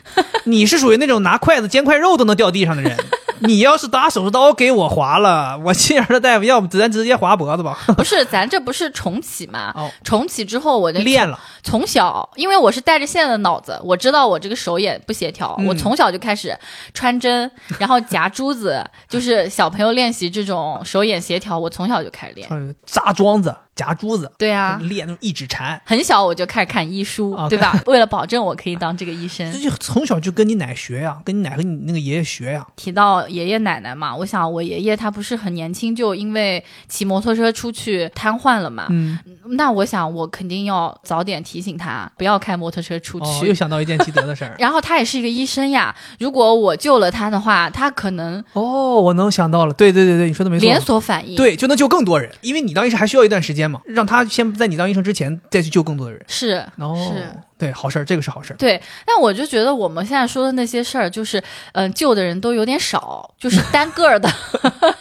[0.45, 2.95] 你是属于那种拿筷子煎块肉都能掉地上的人。
[3.47, 7.77] 你要是打手术刀给我划了， 我亲眼儿的大夫，要不咱直接划脖子吧？
[7.97, 9.71] 不是，咱这不是重启吗？
[9.75, 16.57] 哦，重启之后，我就练了，从小，因为我是带着现在的脑子，我知道我这个手眼不协调，嗯我从小就开始
[16.93, 17.49] 穿针，
[17.79, 22.47] 然后夹珠子，就是小朋友练习这种手眼协调，我从小就开始练。
[22.51, 27.79] 嗯扎桩子、夹珠子，对啊，练那种一指禅，很小我就开始看医书，啊对吧？
[27.85, 29.59] 为了保证我可以当这个医生这。
[29.61, 32.65] 就从小就跟你奶学呀，跟你奶和你那个爷爷学呀。
[32.75, 39.17] 提到爷爷奶奶嘛，我想我爷爷他不是很年轻就因为骑摩托车出去瘫痪了嘛，嗯，
[39.57, 43.47] 那我想我肯定要早点提醒他不要开摩托车出哦，去。
[43.47, 44.55] 又想到一件积德的事儿。
[44.59, 50.65] 然后他也是一个医生呀，如果我救了他的话，他可能哦，我能想到了，对对对对，你说的没错。
[50.65, 51.37] 连锁反应。
[51.37, 53.61] 对，就能救更多人，因为你当医生还需要一段时间。
[53.61, 56.19] 间嘛，让他先在你当医生之前再去救更多的人。
[56.27, 58.57] 是哦，是，对，好事儿，这个是好事儿。
[58.57, 61.39] 对，但我就觉得我们现在说的那些事儿，就是
[61.73, 64.27] 嗯、救的人都有点少，就是 单个儿的。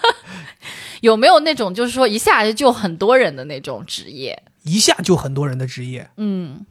[1.01, 4.43] 有没有那种就是说一下就救很多人的那种职业？
[4.65, 6.67] 一下救很多人的职业，嗯，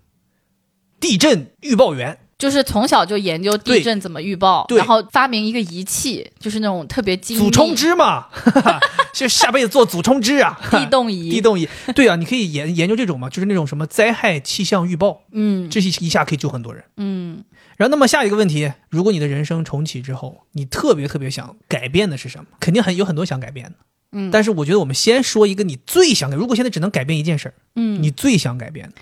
[0.99, 2.19] 地震预报员。
[2.39, 8.28] 就是从小就研究地震怎么预报，然后发明一个仪器，就是那种特别精密祖冲之嘛，
[9.13, 11.30] 就下辈子做祖冲之啊，地动仪。
[11.30, 11.67] 地动仪。
[11.93, 16.82] 对啊，你可以研研究这种嘛，就是那种什么灾害气象预报，嗯这一一下可以救很多人。
[16.95, 17.43] 嗯，
[17.75, 22.45] 然后，那么下一个问题，如果你的人生重启之后，你特别特别想改变的是什么？
[22.62, 23.73] 肯定很有很多想改变的。
[24.12, 28.95] 嗯但是我觉得我们先说一个你最想改，如果现在只能改变一件事儿，嗯你最想改变的，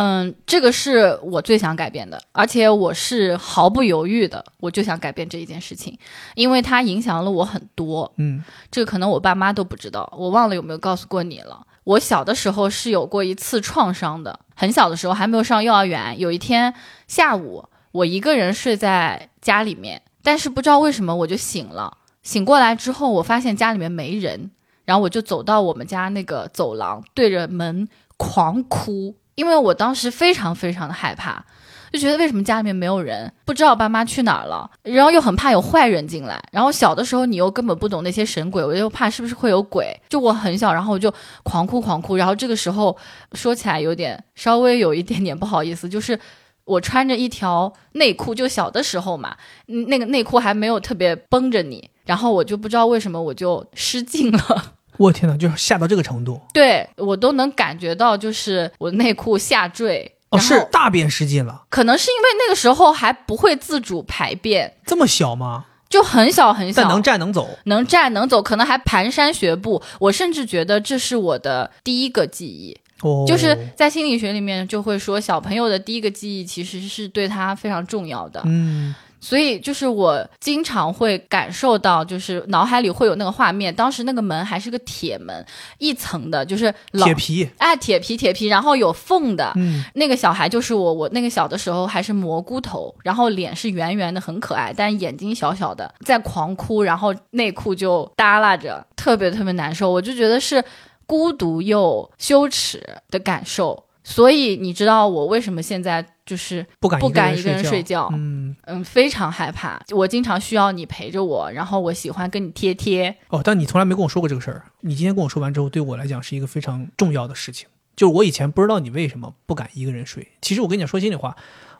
[0.00, 5.98] 嗯，这个是我最想改变的，而且我是毫不犹豫的，我就想改变这一件事情，
[6.36, 8.12] 因为它影响了我很多。
[8.16, 11.66] 嗯这个可能我爸妈都不知道，我忘了有没有告诉过你了。
[11.82, 16.16] 我小的时候是有过一次创伤的，很小的时候还没有上幼儿园。
[16.20, 16.72] 有一天
[17.08, 21.98] 下午，我一个人睡在家里面，但是不知道为什么我就醒了。
[22.22, 24.52] 醒过来之后，我发现家里面没人，
[24.84, 31.44] 然后我就走到我们家那个走廊，对着门狂哭，因为我当时非常非常的害怕。
[31.90, 41.10] 就觉得为什么家里面没有人，不知道爸妈去哪儿了，然后又很怕有坏人进来，然后小的时候你又根本不懂那些神鬼，我又怕是不是会有鬼，就我很小，然后我就
[41.44, 42.94] 狂哭狂哭，然后这个时候
[43.32, 46.20] 说起来有点稍微有一点点不好意思，就是
[46.66, 54.74] 我穿着一条内裤，就小的时候嘛，那个内裤还没有特别绷着你，然后我就不知道为什么我就失禁了。
[54.98, 56.40] 我天哪，就是吓到这个程度。
[56.52, 65.64] 对我都能感觉到，就是我内裤下坠，是大便失禁了，可能是因为那个时候还不会自主排便，这么小吗？
[65.88, 69.82] 就很小很小，但能站能走，能站能走，可能还蹒跚学步。
[69.98, 78.42] 我甚至觉得这是我的第一个记忆，哦，就是在心理学里面就会说，小朋友的第一个记忆其实是对他非常重要的。
[78.44, 83.74] 嗯，所以就是我经常会感受到，就是脑海里会有那个画面。
[83.74, 85.44] 当时那个门还是个铁门，
[85.78, 89.52] 一层的，就是老铁皮，哎铁皮铁皮，然后有缝的。
[89.56, 99.90] 嗯，那个小孩就是我，我那个小的时候还是蘑菇头，然后脸是圆圆的，很可爱，但眼睛小小的，在狂哭，然后内裤就耷拉着，特别特别难受。
[99.90, 100.62] 我就觉得是
[101.06, 103.84] 孤独又羞耻的感受。
[104.08, 108.08] 所以你知道我为什么现在就是不敢不敢一个人睡睡觉？
[108.14, 109.78] 嗯，嗯，非常害怕。
[109.90, 113.14] 我经常需要你陪着我，然后我喜欢跟你贴贴。
[113.28, 114.64] 哦，但你从来没跟我说过这个事儿。
[114.80, 117.68] 你今天跟我说完之后，对我来讲是一个非常重要的事情。
[117.94, 120.26] 就是我以前不知道你为什么不敢一个人睡。
[120.40, 121.36] 其实我跟你讲说心里话，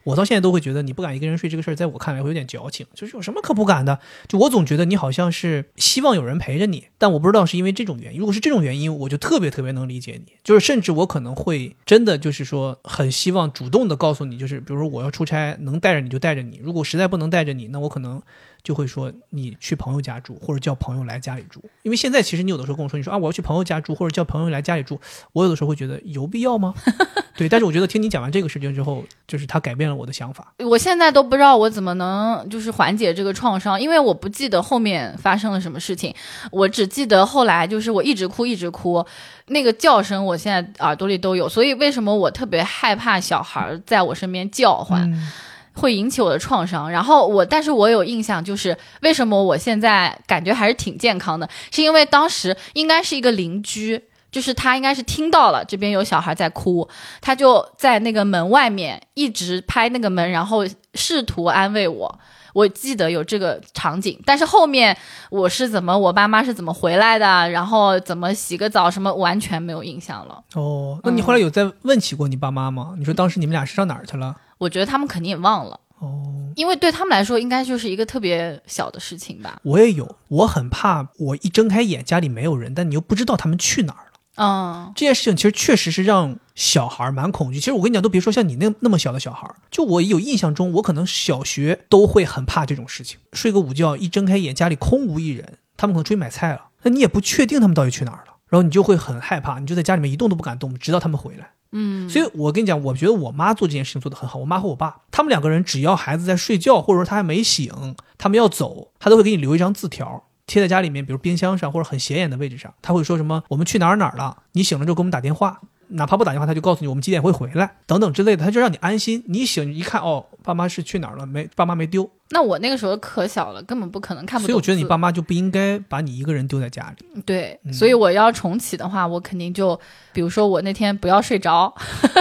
[0.09, 2.87] 我到现在都会觉得你不敢一个人睡这个事儿，在我看来会有点矫情。
[2.95, 4.01] 就是有什么可不敢的？
[4.27, 8.21] 就我总觉得你好像是希望有人陪着你，但我不知道是因为这种原因。
[8.21, 10.33] 如果是这种原因，我就特别特别能理解你。
[10.43, 16.59] 就是甚至我可能会真的就是说很希望主动的告诉你，就是比如说我要出差，能带着你就带着你。
[16.63, 18.23] 如果实在不能带着你，那我可能
[18.63, 21.63] 就会说你去朋友家住，或者叫朋友来家里住。
[21.83, 25.01] 因为现在其实你有的时候跟我说，你说啊我要去朋友家住，或者叫朋友来家里住，
[25.33, 26.75] 我有的时候会觉得有必要吗？
[27.37, 30.53] 对，但是我觉得听你讲完这个事情之后，就是他改变了我的想法。
[30.59, 36.13] 我现在都不知道我怎么能就是缓解这个创伤，因为我不记得后面发生了什么事情，
[36.51, 39.07] 我只记得后来就是我一直哭一直哭，
[39.47, 45.31] 那个叫声我现在耳朵里都有，所以为什么我特别害怕小孩在我身边叫唤，嗯
[45.79, 46.91] 会引起我的创伤。
[46.91, 54.05] 然后我，但是我有印象，就是为什么我现在感觉还是挺健康的，是因为当时应该是一个邻居。
[54.31, 56.87] 就是他应该是听到了这边有小孩在哭，
[57.19, 62.19] 他就在那个门外面一直拍那个门，然后试图安慰我。
[62.53, 64.95] 我记得有这个场景，但是后面
[65.31, 70.43] 我是怎么，我爸妈是怎么回来的，然后怎么洗个澡什么，完全没有印象了。
[70.55, 72.95] 哦，那你后来有再问起过你爸妈吗？
[72.99, 74.37] 你说当时你们俩是上哪儿去了？
[74.59, 79.61] 我觉得他们肯定也忘了，哦，因为对他们来说应该就是一个特别小的事情吧。
[79.63, 84.13] 我也有，我很怕我一睁开眼家里没有人，但你又不知道他们去哪儿了。
[84.41, 87.59] 嗯，这件事情其实确实是让小孩儿蛮恐惧。
[87.59, 93.19] 其实我跟你讲，都别说像你那那么小的小孩儿，就我有印象中，我可能小学都会很怕这种事情。
[93.33, 101.51] 睡个午觉，一睁开眼家里空无一人，他们可能出去买菜了，那你也不确定他们到底去哪儿了，然后你就会很害怕，你就在家里面一动都不敢动，直到他们回来。
[101.73, 104.39] 嗯，所以我跟你讲，我觉得我妈做这件事情做得很好。
[104.39, 110.25] 我妈和我爸，他们两个人只要孩子在睡觉，或者说他还没醒，他们要走，他都会给你留一张字条。
[110.47, 115.61] 贴在家里面，比如冰箱上或者很显眼的位置上，他会说什么“我们去哪儿哪儿了”，你醒了之后给我们打电话。
[115.91, 119.23] 哪怕不打电话，他就告诉你我们几点会回来，等等之类的，他就让你安心。
[119.27, 121.27] 你醒一看，哦，爸妈是去哪儿了？
[121.27, 122.09] 没，爸妈没丢。
[122.31, 124.49] 那我那个时候可小了，根本不可能看不懂。
[124.49, 127.23] 所以我觉得你爸妈就不应该把你一个人丢在家里。
[127.23, 129.79] 对，嗯所以我要重启的话，我肯定就，
[130.13, 131.75] 比如说我那天不要睡着，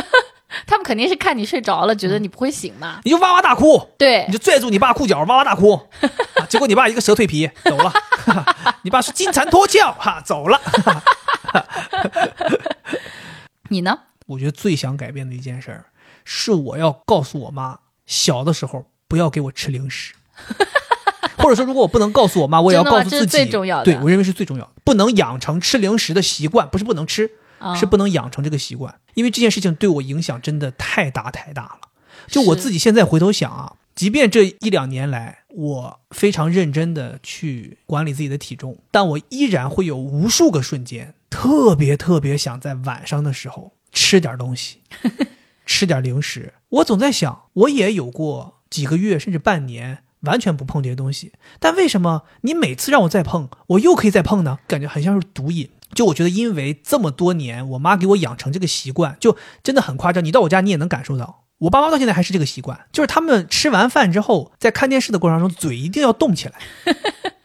[0.65, 3.01] 他们肯定是看你睡着了，觉得你不会醒嘛。
[3.03, 7.91] 你就哇哇大哭，对你就拽住你爸裤脚哇哇大哭，啊结果你爸一个蛇蜕皮走了，
[8.83, 10.61] 你爸是金蝉脱壳哈走了。
[13.69, 13.99] 你呢？
[14.27, 15.85] 我觉得最想改变的一件事儿，
[16.25, 20.13] 是我要告诉我妈，小的时候不要给我吃零食，
[21.37, 27.73] 或者说如果我不能告诉我妈，我也要告诉自己，最重要的对我认为是最重要的，不能养成吃零食的习惯，不是不能吃，啊。
[27.73, 31.79] 是不能养成这个习惯，因为这件事情对我影响真的太大太大了。
[32.27, 44.81] 就我自己现在回头想啊，即便这一两年来我非常认真的去管理自己的体重，但我依然会有无数个瞬间，特别特别想在晚上的时候吃点东西，
[45.65, 46.53] 吃点零食。
[46.69, 50.03] 我总在想，我也有过几个月甚至半年。
[50.21, 54.57] 完全不碰这些东西，但为什么你每次让我再碰，我又可以再碰呢？
[54.67, 55.69] 感觉很像是毒瘾。
[55.93, 60.25] 就我觉得，因为这么多年，我妈给我养成这个习惯，就真的很夸张。
[60.25, 66.55] 你到我家，你也能感受到，我爸妈到现在还是这个习惯，就是他们吃完饭之后，在看电视的过程中，嘴一定要动起来，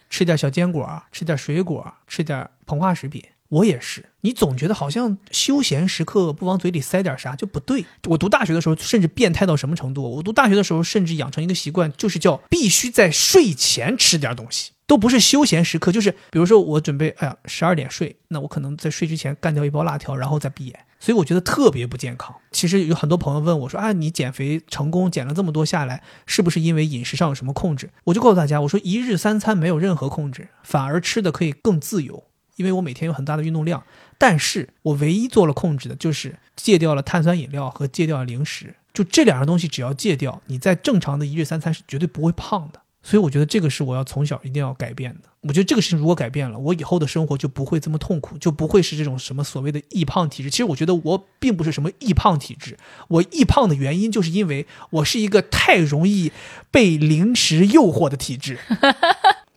[0.09, 3.23] 吃点小坚果，吃点水果，吃点膨化食品。
[3.53, 7.85] 我也是，你总觉得好像休闲时刻不往嘴里塞点啥就不对。
[8.09, 10.03] 我读大学的时候，甚至变态到什么程度？
[10.17, 20.81] 我读大学的时候，甚至养成一个习惯，就是叫必须在睡前吃点东西，都不是休闲时刻，就是比如说我准备，哎呀，十二点睡，那我可能在睡之前干掉一包辣条，然后再闭眼。
[20.99, 22.35] 所以我觉得特别不健康。
[22.53, 32.25] 其实有很多朋友问我说：“啊，你减肥成功，减了这么多下来，是不是因为饮食上有什么控制？”我就告诉大家，我说一日三餐没有任何控制，反而吃的可以更自由。
[32.57, 33.83] 因为我每天有很大的运动量，
[34.19, 42.81] 但是我唯一做了控制的就是戒掉了碳酸饮料和戒掉了零食，就这两样东西只要戒掉，你在正常的一日三餐是绝对不会胖的。
[43.05, 45.23] 所以我觉得这个是我要从小一定要改变的。
[45.41, 50.49] 我觉得这个事情如果改变了，我以后的生活就不会这么痛苦，就不会是这种什么所谓的易胖体质。
[50.49, 56.31] 其实我觉得我并不是什么易胖体质，我易胖的原因就是因为我是一个太容易
[56.71, 58.57] 被零食诱惑的体质。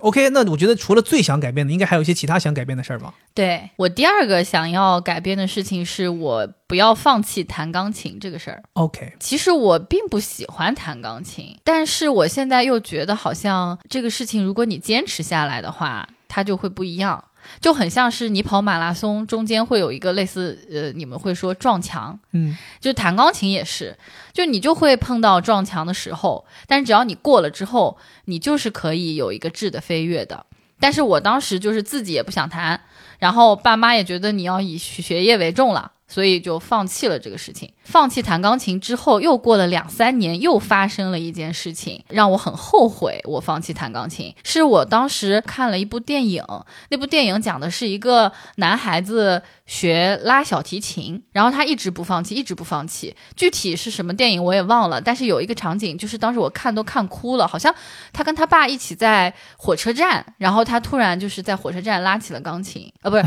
[0.06, 3.12] OK，那我觉得除了最想改变的，应该还有一些其他想改变的事儿吧？
[3.34, 8.62] 对我第二个想要改变的事情是我不要放弃弹钢琴这个事儿。
[8.74, 17.24] OK，其实我并不喜欢弹钢琴，但是我现在又觉得好像这个事情，如果你坚持下来的话，它就会不一样。
[17.60, 23.98] 就很像是你跑马拉松，中间会有一个类似呃，你们会说撞墙，嗯，就弹钢琴也是，
[24.34, 30.46] 就你就会碰到撞墙的时候，但是只要你过了之后，你就是可以有一个质的飞跃的。
[30.78, 32.80] 但是我当时就是自己也不想弹，
[33.20, 37.72] 然后爸妈也觉得你要以学业为重了，所以就放弃了这个事情。
[37.84, 43.22] 放弃弹钢琴之后，又过了两三年，又发生了一件事情，让我很后悔。
[43.26, 46.44] 我放弃弹钢琴，是我当时看了一部电影，
[46.90, 53.16] 那部电影讲的是一个男孩子学拉小提琴，然后他一直不放弃，一直不放弃。
[53.36, 57.74] 具体是什么电影我也忘了，但是有一个场景，就是当时我看都看哭了，好像
[58.12, 63.24] 他跟他爸一起在火车站，然后他突然就是在火车站拉起了钢琴，啊，不是。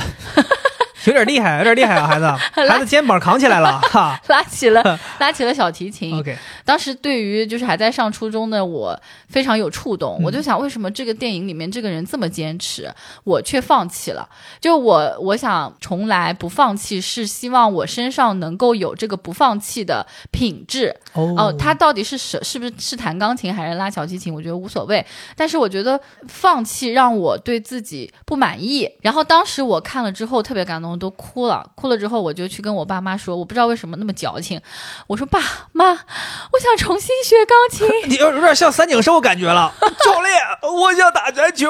[1.04, 2.26] 有点厉害，有点厉害啊，孩子，
[2.68, 4.20] 孩子肩膀扛起来了哈。
[4.28, 6.18] 拉起了 拉起了小提琴。
[6.18, 12.92] OK，当时对于就是还在上初中的我非常有触动，嗯我就想为什么这个电影里面这个人这么坚持，
[13.24, 14.28] 我却放弃了。
[14.60, 20.94] 就我我想从来不放弃，是希望我身上能够有这个不放弃的品质。
[21.12, 24.32] 哦哦，他到底是是是不是是弹钢琴还是拉小提琴？
[24.34, 25.04] 我觉得无所谓，
[25.36, 28.90] 但是我觉得放弃让我对自己不满意。
[29.02, 31.68] 然后当时我看了之后特别感动，都哭了。
[31.74, 34.60] 哭了之后，我就去跟我爸妈说，我不知道为什么那么矫情，
[35.08, 35.40] 我说爸
[35.72, 37.88] 妈，我想重新学钢琴。
[38.08, 39.74] 你有有点像三井寿感觉了，
[40.04, 41.68] 教练，我想打篮球。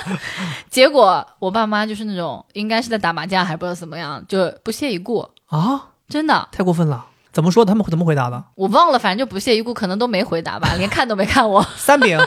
[0.68, 5.26] 结果我爸妈就是那种应该是在打麻将，还不知道怎么样，就不屑一顾。
[5.46, 7.06] 啊，真的，太过分了！
[7.32, 7.64] 怎么说？
[7.64, 8.42] 他们怎么回答的？
[8.54, 11.64] 我忘了，反正就不屑一顾，可能都没回答吧，连看都没看我。
[11.76, 12.18] 三饼，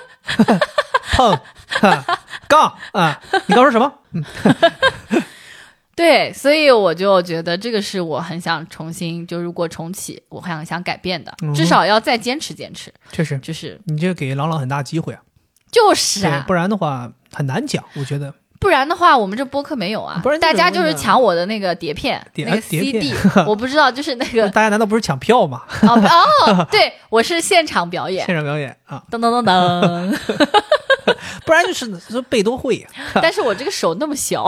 [1.13, 2.03] 碰，哈
[2.47, 3.19] 杠啊！
[3.47, 3.91] 你刚说什么？
[5.99, 12.89] 对，所以我就觉得这个是我很想重新，就如果重启，我很想改变的，嗯至少要再坚持坚持。
[13.11, 15.21] 确实，就是你这给朗朗很大机会啊。
[15.69, 17.83] 就是，啊，不然的话很难讲。
[17.95, 20.19] 我觉得不然的话，我们这播客没有啊。
[20.21, 23.15] 不然大家就是抢我的那个碟片，碟那个 CD，片
[23.47, 25.63] 我不知道，就是那个大家难道不是抢票吗？
[25.83, 25.95] 哦
[26.47, 30.19] 哦，对我是现场表演现，场表演啊，噔噔噔噔。
[31.45, 32.87] 不然就是说贝多会呀。
[33.15, 34.47] 但是我这个手那么小，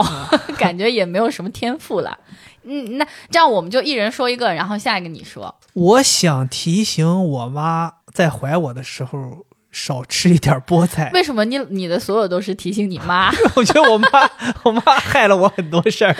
[0.58, 2.16] 感觉也没有什么天赋了。
[2.64, 5.52] 嗯，那这样我们就一人说一个，然后下一个你说。
[5.72, 11.10] 我想提醒我妈在怀我的时候少吃一点菠菜。
[11.14, 13.32] 为什么你你的所有都是提醒你妈？
[13.56, 14.08] 我觉得我妈
[14.62, 16.14] 我妈害了我很多事儿。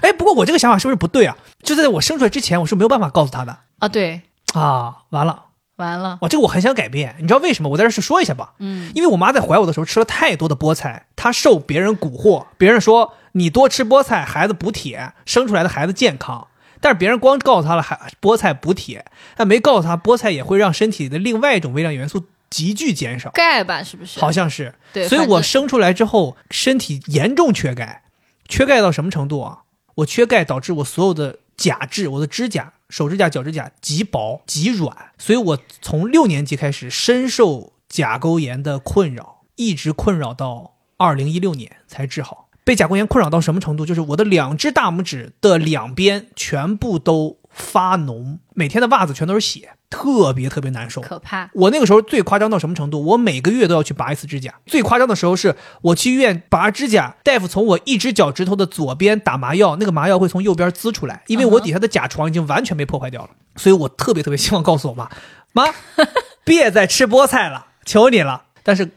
[0.00, 1.36] 哎，不过我这个想法是不是不对啊？
[1.62, 3.88] 就在我生出来之前，我是没有办法告诉她的啊。
[3.88, 4.22] 对
[4.54, 5.44] 啊，完了。
[5.76, 7.68] 完了，哇，这个我很想改变，你知道为什么？
[7.70, 8.52] 我在这是说一下吧。
[8.58, 16.46] 嗯，因为我妈在怀我的时候吃了太多的菠菜，她受别人蛊惑，别人说你多吃菠菜，孩子补铁，生出来的孩子健康。
[16.80, 23.82] 但是别人光告诉她了，还菠菜补铁，但没告诉她菠菜也会让身体的另外一种微量元素急剧减少，钙吧？
[23.82, 24.20] 是不是？
[24.20, 24.74] 好像是。
[24.92, 28.04] 对，所以我生出来之后身体严重缺钙，
[28.46, 29.60] 缺钙到什么程度啊？
[29.96, 32.74] 我缺钙导致我所有的甲质，我的指甲。
[32.90, 42.50] 手指甲、脚指甲极薄极软，所以我从六年级开始深受甲沟炎的困扰，一直困扰到二零一六年才治好。
[42.64, 43.86] 被甲沟炎困扰到什么程度？
[43.86, 49.70] 就是我的两只大拇指的两边全部都发脓，每天的袜子全都是血。
[49.92, 51.50] 特别特别难受，可怕。
[51.52, 53.04] 我那个时候最夸张到什么程度？
[53.04, 54.54] 我每个月都要去拔一次指甲。
[54.64, 63.30] 最夸张的时候是我去医院拔指甲，大夫从我一只脚趾头的左边打麻药，那个麻药会从右边滋出来，因为我底下的甲床已经完全被破坏掉了。
[63.56, 65.10] 所以我特别特别希望告诉我妈，
[65.52, 65.64] 妈，
[66.42, 68.44] 别再吃菠菜了，求你了。
[68.64, 68.88] 但是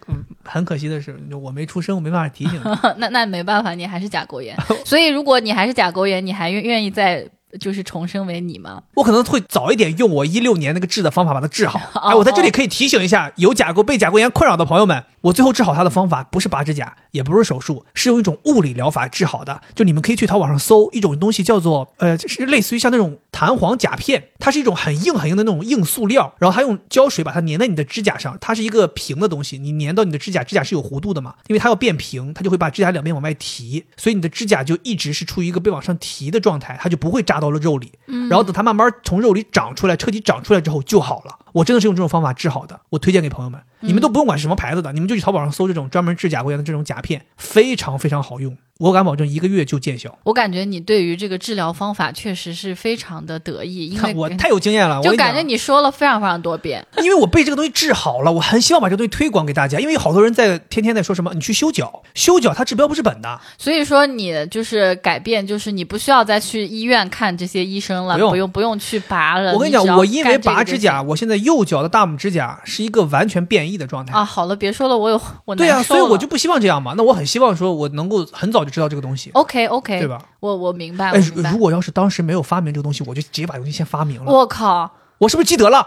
[0.43, 2.61] 很可惜的是，我没出生，我没办法提醒。
[2.97, 4.55] 那那没办法，你还是甲沟炎。
[4.85, 7.27] 所以如果你还是甲沟炎，你还愿愿意在？
[7.57, 8.83] 就是重生为你吗？
[8.95, 11.79] 我可能会早一点用我一六年那个治的方法把它治好。
[12.01, 19.61] 哎，我在这里可以提醒一下有甲沟被甲沟炎困扰的朋友们，我最后治好他的方法不是拔指甲，也不是手术，是用一种物理疗法治好的。
[19.73, 31.35] 就你们可以去淘宝上搜一种东西，叫做呃，就是类似于像那种弹簧甲片，它是一种很硬很硬的那种硬塑料，然后它用胶水把它粘在你的指甲上，它是一个平的东西，你粘到你的指甲，指甲是有弧度的嘛？
[31.47, 37.91] 因为它要变平，它就会把指甲两边往外提，所以你的指甲就一直是处于一个被往上提的状态，它就不会扎到了肉里。
[38.29, 41.39] 然后等它慢慢从肉里长出来，彻底长出来之后就好了。
[41.53, 43.61] 我真的是用这种方法治好的，我推荐给朋友们。
[43.85, 48.55] 你们都不用管是什么牌子的，你们就去淘宝上搜这种专门治甲沟炎的这种甲片，非常非常好用。
[48.77, 50.19] 我敢保证一个月就见效。
[50.23, 56.85] 我感觉你对于这个治疗方法确实是非常的得意，因为我太有经验了，就感觉你说了非常非常多遍。
[56.97, 59.79] 因为我被这个东西治好了，我很希望把这个东西推广给大家。
[59.79, 63.39] 因为有好多人在天天在说什么，你去修脚，修脚它治标不治本的。
[63.57, 69.53] 所以说你就是改变，就是你不需要再去医院看这些医生了，不用不用去拔了。
[69.53, 74.23] 我跟你讲，我因为拔指甲，我现在右脚的大拇指甲是一个完全变异的状态啊。
[74.23, 76.93] 好了，别说了，我有我对啊，所以我就不希望这样嘛。
[76.95, 79.31] 那我很希望说我能够很早就知道这个东西。
[79.33, 80.21] OK OK，对吧？
[80.39, 81.11] 我我明白。
[81.11, 81.19] 哎，
[81.51, 84.31] 如果要是当时没有发明这个东西，我就直接把东西先发明了。
[84.31, 85.85] 我靠，我是不是积德了？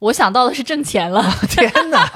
[0.00, 1.22] 我想到的是挣钱了。
[1.50, 2.10] 天哪！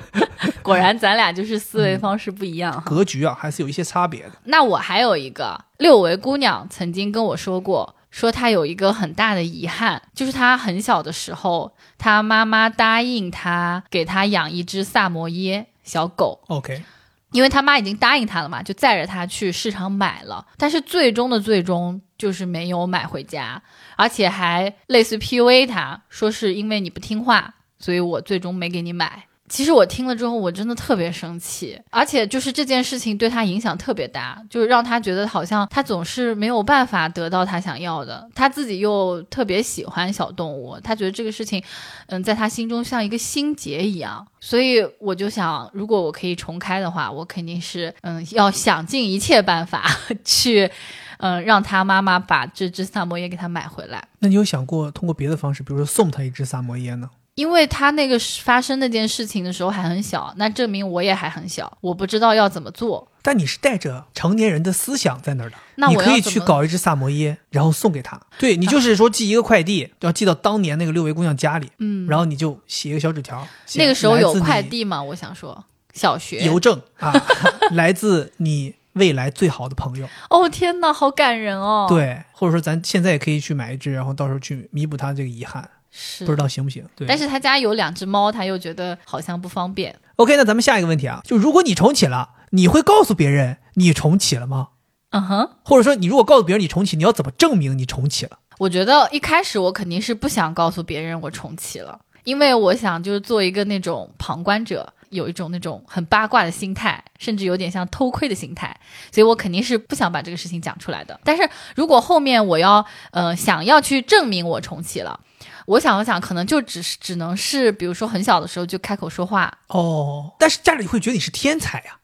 [0.62, 4.32] 果然咱俩就是思维方式不一样，格局啊还是有一些差别的。
[4.44, 16.40] 那我还有一个六维姑娘曾经跟我说过，说他有一个很大的遗憾，就是他很小的时候，他妈妈答应他给他养一只萨摩耶小狗。
[16.48, 16.82] OK。
[17.30, 23.62] 因为他妈已经答应他了嘛，就载着他去市场买了，但是最终的最终就是没有买回家，
[23.96, 29.24] 而且还类似 PUA 他，说是因为你不听话，所以我最终没给你买。
[29.48, 41.62] 其实我听了之后，我真的特别生气，而且就是这件事情对他影响特别大，就是让他觉得好像他总是没有办法得到他想要的，他自己又特别喜欢小动物，他觉得这个事情，
[42.06, 49.84] 嗯，在他心中像一个心结一样，所以我就想，如果我可以重开的话，我肯定是，嗯，要想尽一切办法
[50.24, 50.70] 去，
[51.18, 54.02] 嗯，让他妈妈把这只萨摩耶给他买回来。
[54.18, 57.08] 那你有想过通过别的方式，比如说送他一只萨摩耶呢？
[57.38, 63.12] 因为他那个发生那件事情的时候还很小，那证明我也还很小，我不知道要怎么做。
[63.22, 68.20] 但你是带着成年人的思想在那儿的，那你可以去搞一只萨摩耶，然后送给他。
[68.40, 73.46] 对你就是说寄一个快递，要寄到当年那个六维姑娘家里，嗯，然后你就写一个小纸条。
[73.76, 75.00] 那个时候有快递吗？
[75.00, 75.64] 我想说，
[75.94, 77.14] 小学邮政啊，
[77.70, 80.08] 来自你未来最好的朋友。
[80.28, 81.86] 哦天哪，好感人哦。
[81.88, 85.70] 对，或者说咱现在也可以去买一只，然后到时候去弥补他这个遗憾。
[85.90, 86.84] 是不知道行不行？
[86.94, 89.94] 对，但是他家有两只猫，他又觉得好像不方便。
[90.16, 94.68] OK，那咱们下一个问题啊，就如果你重启了，你会告诉别人你重启了吗？
[95.10, 98.38] 嗯哼，或者说你如果告诉别人你重启，你要怎么证明你重启了？
[98.58, 108.78] 我觉得一开始我肯定是不想告诉别人我重启了，因为我想就是做一个那种旁观者，有一种那种很八卦的心态，甚至有点像偷窥的心态，
[109.10, 111.18] 所以我肯定是不想把这个事情讲出来的。
[111.24, 115.20] 但是如果后面我要呃想要去证明我重启了。
[115.68, 120.32] 我想了想，可能就只是只能是，比如说很小的时候就开口说话哦。
[120.38, 121.98] 但是家里会觉得你是天才呀。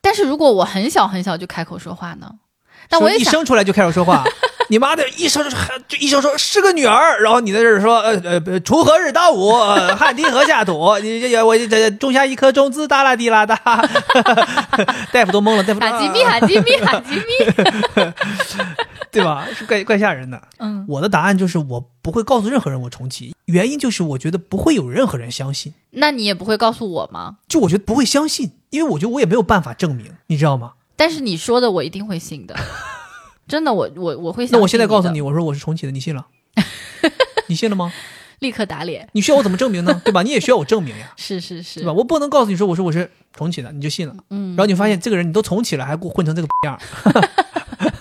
[0.00, 2.32] 但是如果我很小很小就开口说话呢？
[2.88, 4.24] 但我一生出来就开口说话，
[4.68, 5.42] 你妈的医生
[5.88, 13.56] 就一说说是个女儿，然后你在这儿说呃呃呃锄禾日当午，呃汗滴禾下土，你这我这种下一颗种子哒啦滴啦哒，
[15.12, 17.22] 大夫都懵了，大夫哈基米哈基米哈基米，
[19.10, 19.46] 对吧？
[19.54, 20.40] 是怪怪吓人的。
[20.58, 27.36] 嗯，我的答案就是我不会告诉任何人我重启，原因就是我觉得不会有任何人相信，那你也不会告诉我吗？
[27.48, 30.72] 就我觉得不会相信，因为我觉得我也没有办法证明，你知道吗？
[30.94, 32.54] 但是你说的我一定会信的，
[33.48, 34.52] 真的，我我我会相信。
[34.52, 36.26] 那我现在告诉你，，我说我是重启的，你信了？
[37.48, 37.92] 你信了吗？
[38.40, 39.08] 立刻打脸。
[39.12, 40.00] 你需要我怎么证明呢？
[40.04, 40.22] 对吧？
[40.22, 41.92] 你也需要我证明呀， 是是是，对吧？
[41.92, 44.14] 我不能告诉你说我说我是重启的，你就信了。
[44.30, 47.28] 嗯然后你发现这个人你都重启了，还给我混成这个样儿，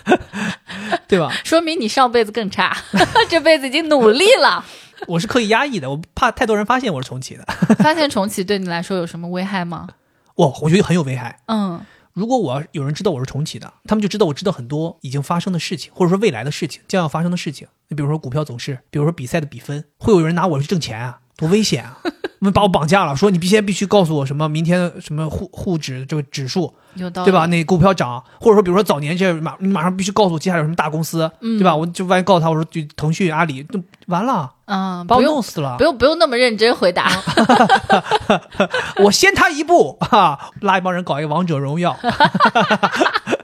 [1.07, 1.31] 对吧？
[1.43, 2.75] 说明你上辈子更差，
[3.29, 4.63] 这辈子已经努力了。
[5.07, 7.43] 我是刻意压抑的，我怕太多人发现我是重启的。
[7.79, 9.87] 发现重启对你来说有什么危害吗？
[10.35, 11.39] 哇，我觉得很有危害。
[11.47, 11.79] 嗯
[12.17, 17.67] 如果我要有人知道我是重启的，他们就知道我知道很多已经发生的事情，或者说未来的事情，将要发生的事情。
[17.89, 21.97] 你比如说股票走势，比如说比赛的比分，会有人拿我去挣钱啊，多危险啊！
[22.39, 27.45] 我们把我绑架了，说你必须必须告诉我什么明天什么沪沪指这个指数，有道理，对吧？？
[27.47, 31.75] 那股票涨，或者说比如说早年这马你马上必须告诉我接下来有什么大公司，嗯对吧？
[31.75, 35.83] 我就万一告诉他我说就腾讯、阿里，就完了，嗯，把我不用弄死了不。
[35.83, 37.09] 用不用那么认真回答。
[39.03, 41.97] 我先他一步哈、拉一帮人搞一个王者荣耀。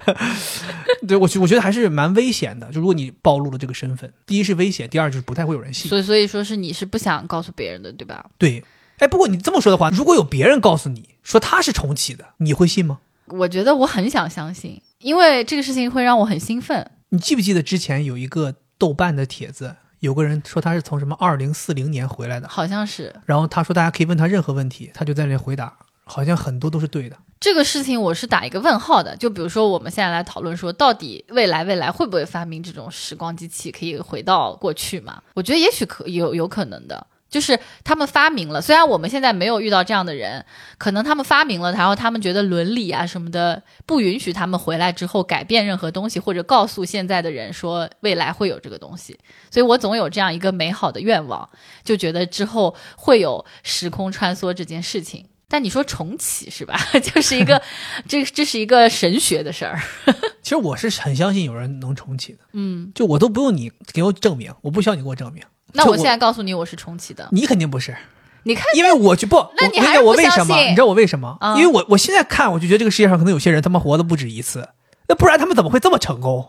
[1.08, 2.72] 对我觉我觉得还是蛮危险的。
[2.72, 5.89] 就如果你暴露了这个身份，第一是危险，第二就是不太会有人信。
[5.89, 8.26] 所以所以说是你是不想告诉别人的，对吧？
[8.38, 8.64] 对，
[8.97, 12.99] 哎，不过你这么说的话，如果有别人告诉你说他是重启的，你会信吗？
[13.28, 16.91] 我觉得我很想相信，因为这个事情会让我很兴奋。
[17.10, 25.74] 你记不记得之前有一个豆瓣的帖子，有个人说他是从什么二零四零年回来的，好像是然后他说大家可以问他任何问题，他就在那回答，
[26.04, 27.18] 好像很多都是对的。
[27.44, 29.18] 这个事情，我是打一个问号的。
[29.18, 35.22] 就比如说，我们现在来讨论说，到底未来未来会不会发明这种时光机器，可以回到过去嘛？
[35.34, 37.06] 我觉得也许可有有可能的。
[37.30, 40.46] 就是他们发明了，虽然我们现在没有遇到这样的人，
[40.78, 49.20] 可能他们发明了，然后他们觉得伦理啊什么的不允许他们回来之后改变任何东西，或者告诉现在的人说未来会有这个东西。
[49.52, 51.50] 所以我总有这样一个美好的愿望，
[51.84, 55.26] 就觉得之后会有时空穿梭这件事情。
[55.48, 56.78] 但你说重启是吧？
[57.02, 57.62] 就是一个，
[58.08, 59.80] 这这是一个神学的事儿。
[60.41, 65.44] 其实我是很相信有人能重启的，嗯，就我都不用你给我证明，我不需要你给我证明。
[65.74, 67.28] 那我现在告诉你，我是重启的。
[67.32, 67.96] 你肯定不是，
[68.44, 70.56] 你看，因为我就不，那你还我为什么？
[70.56, 71.38] 信你知道我为什么？
[71.39, 74.68] 啊因为我我现在看，我就觉得这个世界上可能有些人他妈活的不止一次，
[75.08, 76.48] 那不然他们怎么会这么成功？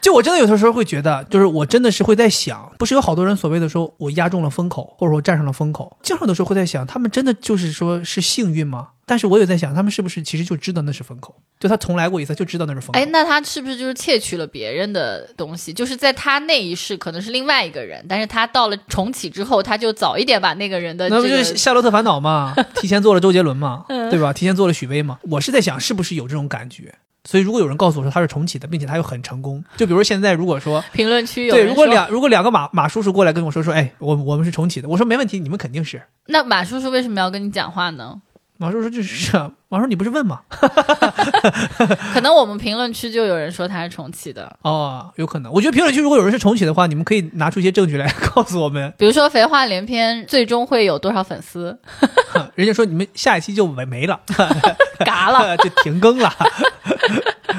[0.00, 8.88] 就我真的有的时候会觉得，就是我真的是会在想，不是有好多人所谓的说我压中了风口，或者说站上了风口，经常有的时候会在想，他们真的就是说是幸运吗？
[9.08, 12.98] 但是我也在想，他们是不是其实就知道那是风口，就他从来过一次就知道那是风口。
[12.98, 15.72] 哎，那他是不是就是窃取了别人的东西？
[15.72, 22.52] 就是在他那一世可能是另外一个人，但是他到了重启之后，他就早一点把那个人的那不就是《夏洛特烦恼》嘛？
[22.74, 24.32] 提前做了周杰伦嘛， 嗯对吧？
[24.32, 25.20] 提前做了许巍嘛。
[25.22, 26.92] 我是在想，是不是有这种感觉？
[27.28, 36.00] 所以，如果有人告诉我说他是重启的，并且他又很成功，就比如现在，如果说评论区有对，如果两如果两个马马叔叔过来跟我说说，哎，我我们是重启的，我说没问题，你们肯定是。
[36.26, 38.22] 那马叔叔为什么要跟你讲话呢？
[38.58, 40.40] 马叔说就是啊， 马叔叔你不是问吗？
[42.14, 45.52] 可能我们评论区就有人说他是重启的，哦，有可能。
[45.52, 48.92] 我觉得评论区如果有人是重启的话，你们可以拿出一些证据来告诉我们。
[48.98, 51.78] 比如说《肥话连篇》最终会有多少粉丝？
[52.54, 54.20] 人家说你们下一期就没没了，
[55.04, 56.32] 嘎了，就停更了。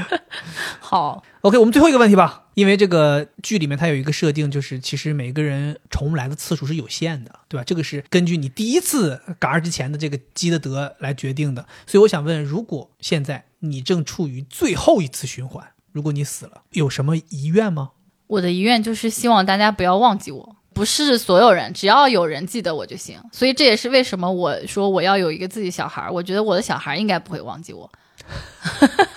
[0.79, 7.63] 好，OK，我们最后一个问题吧，因为这个剧里面它有一个设定，就是其实每个人重来的次数是有限的，对吧？
[7.63, 11.65] 这个是根据你第一次嘎之前的这个积的德来决定的。
[11.85, 17.91] 所以我想问，如果现在你正处于最后一次循环，如果你死了，有什么遗愿吗？
[18.27, 20.55] 我的遗愿就是希望大家不要忘记我。
[20.73, 23.19] 不是所有人，只要有人记得我就行。
[23.31, 26.11] 所以这也是为什么我说我要有一个自己小孩儿。
[26.11, 27.91] 我觉得我的小孩儿应该不会忘记我。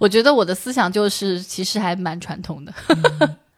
[0.00, 2.74] 我觉得我的思想就是其实还蛮传统的。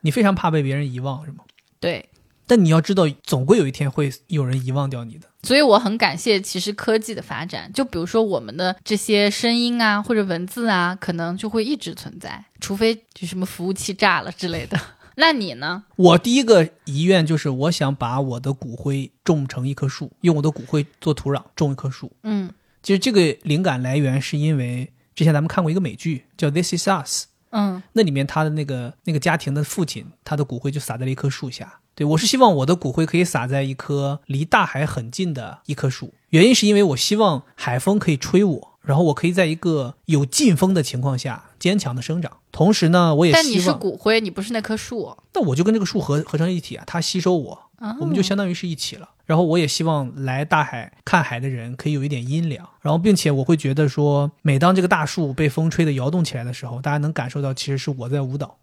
[0.01, 1.45] 你非常怕被别人遗忘，是吗？
[1.81, 2.09] 对，
[2.47, 5.29] 但你要知道，总归有一天会有人遗忘掉你的。
[5.45, 7.71] 所以我很感谢其实科技的发展。
[7.73, 14.79] 就比如说我们的这些声音啊，或者文字啊，可能就会一直存在，除非就什么服务器炸了之类的。
[15.17, 15.85] 那你呢？
[15.95, 22.11] 我第一个遗愿就是，我想把我的骨灰种成一棵树，用我的骨灰做土壤种一棵树。
[22.25, 22.51] 嗯
[22.83, 31.81] 其实这个灵感来源是因为之前咱们看过一个美剧叫《This Is Us》，嗯那里面他的那个那个家庭的父亲，他的骨灰就撒在了一棵树下。
[31.95, 42.39] 对我是希望我的骨灰可以撒在一棵离大海很近的一棵树，原因是因为我希望海风可以吹我，然后我可以在一个有劲风的情况下，坚强的生长。
[42.51, 45.15] 同时呢，我也但你是，骨灰，你不是那棵树。
[45.35, 49.09] 那我就跟这个树合合成一体啊，它吸收我，啊我们就相当于是一起了。
[49.25, 58.57] 然后我也希望来大海看海的人可以有一点阴凉，然后并且我会觉得说，每当这个大树被风吹的摇动起来的时候，大家能感受到其实是我在舞蹈，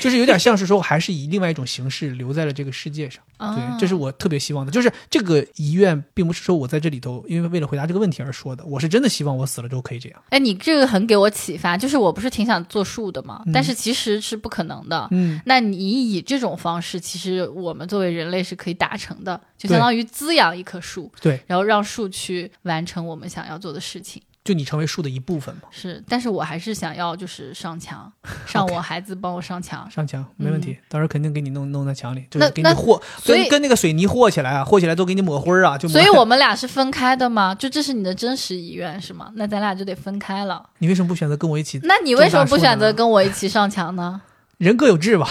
[0.00, 3.22] 就是有点像是说，还是以另外一种形式留在了这个世界上。
[3.36, 4.72] 啊对，这是我特别希望的。
[4.72, 10.20] 就是这个遗愿，并不是说我在这里头，因为为了回答这个问题而说的，我是真的希望我死了之后可以这样。
[10.30, 15.06] 哎，你这个很给我启发，就是我不是挺想做树的嘛，嗯但是其实是不可能的。
[15.12, 24.20] 嗯，那你以这种方式，其实我们作为人类是可以达成的，就相当于滋养一棵树，对，然后让树去完成我们想要做的事情。
[24.48, 25.68] 就你成为树的一部分嘛。
[25.70, 28.10] 是，但是我还是想要就是上墙，
[28.48, 29.86] 上我孩子帮我上墙。
[29.90, 37.54] 上墙没问题，到时候肯定给你弄弄在墙里，就是给你和，所以跟跟那个水泥和起来啊，和起来都给你抹灰儿啊，就所以我们俩是分开的吗？
[37.54, 39.30] 就这是你的真实意愿是吗？
[39.34, 40.64] 那咱俩就得分开了。
[40.78, 41.78] 你为什么不选择跟我一起？
[41.82, 44.22] 那你为什么不选择跟我一起上墙呢？
[44.56, 45.28] 人各有志吧。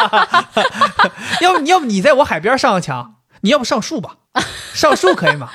[1.40, 4.16] 要不你要不你在我海边上个墙，你要不上树吧？
[4.74, 5.48] 上树可以吗？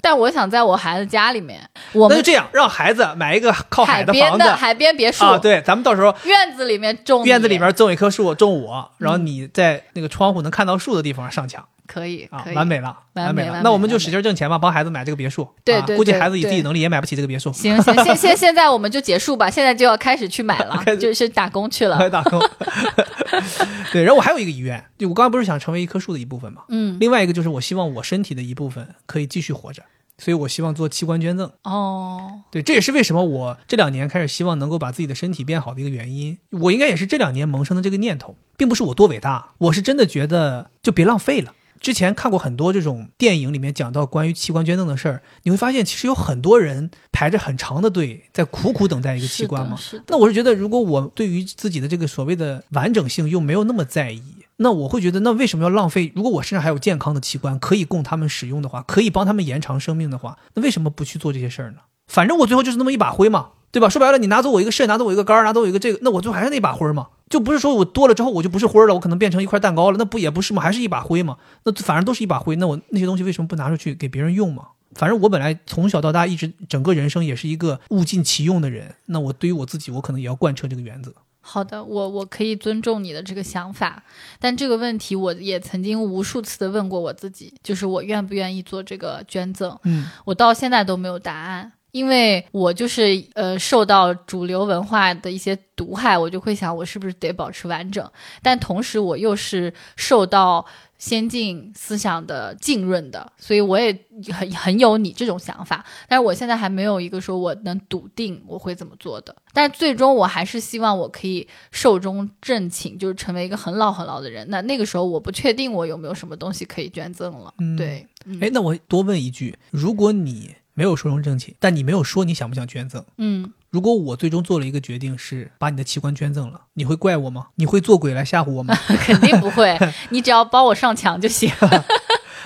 [0.00, 1.60] 但我想在我孩子家里面，
[1.92, 4.38] 我们那就这样，让孩子买一个靠海的房子。
[4.38, 5.38] 边的海边别墅，啊。
[5.38, 15.48] 对，咱们到时候院子里面种院子里面种一棵树，种我，然后你在那个窗户能看到树的地方上墙可以啊完美了，完美了那我们就使劲挣钱吧，帮孩子买这个别墅。
[15.64, 17.52] 对对啊估计孩子以自己能力也买不起这个别墅。
[17.52, 22.08] 行行，现现现在我们就结束吧，现在就要开始去买了 就是打工去了。
[22.08, 22.40] 打工。
[23.92, 26.62] 对，然后我还有一个遗愿，就我刚刚不是想成为一棵树的一部分嘛？
[26.68, 29.82] 嗯，另外一个就是我希望我身体的一部分可以继续活着，
[30.18, 31.50] 所以我希望做器官捐赠。
[31.64, 36.38] 哦，对，这也是为什么我这两年开始希望能够把自己的身体变好的一个原因。
[36.50, 41.52] 我应该也是这两年萌生的这个念头，并不是我多伟大，我是真的觉得就别浪费了。
[41.80, 49.74] 之前看过很多这种电影里面讲到关于器官捐赠的事儿，你会发现其实有很多人排着很长的队在苦苦等待一个器官嘛。
[49.76, 54.22] 是，那我是觉得，如果我对于自己的这个所谓的完整性又没有那么在意，
[54.56, 56.12] 那我会觉得，那为什么要浪费？
[56.14, 61.78] 如果我身上还有健康的器官可以供他们使用的话，可以帮他们延长生命的话，那为什么不去做这些事儿呢？
[62.08, 63.88] 反正我最后就是那么一把灰嘛，对吧？
[63.88, 67.06] 说白了，你拿走我一个肾，拿走我一个肝儿，拿走我一个这个，那我最后还是那把灰儿嘛。
[67.30, 70.60] 就不是说我多了之后我就不是灰儿了，我可能变成一块蛋糕了，那不也不是吗？
[70.60, 71.38] 还是一把灰嘛。
[71.64, 74.66] 那反正都是一把灰，那我那些东西为什么不拿出去给别人用嘛？
[74.96, 81.14] 反正我本来从小到大一直整个人生也是一个物尽其用的人，那我对于我自己，我可能也要贯彻这个原则。
[81.40, 84.02] 好的，我我可以尊重你的这个想法，
[84.40, 91.72] 但这个问题我也曾经无数次的问过我自己，就是我愿不愿意做这个捐赠，嗯我到现在都没有答案。
[91.92, 98.10] 因为我就是呃受到主流文化的一些毒害，我就会想我是不是得保持完整，
[98.42, 100.64] 但同时我又是受到
[100.98, 103.90] 先进思想的浸润的，所以我也
[104.32, 114.46] 很很有你这种想法，但是我现在还没有一个说我能笃定我会怎么做的，但是最终我还是希望我可以寿终正寝，就是成为一个很老很老的人。
[114.50, 118.38] 那那个时候我不确定我有没有什么东西可以捐赠了，嗯对，嗯。
[118.42, 123.52] 哎，那我多问一句，如果你没有寿终正寝，但你没有说你想不想捐赠，嗯。
[123.68, 127.48] 如果我最终做了一个决定是把你的器官捐赠了，你会怪我吗？
[127.56, 128.74] 你会做鬼来吓唬我吗？
[129.04, 129.78] 肯定不会，
[130.08, 131.52] 你只要帮我上墙就行。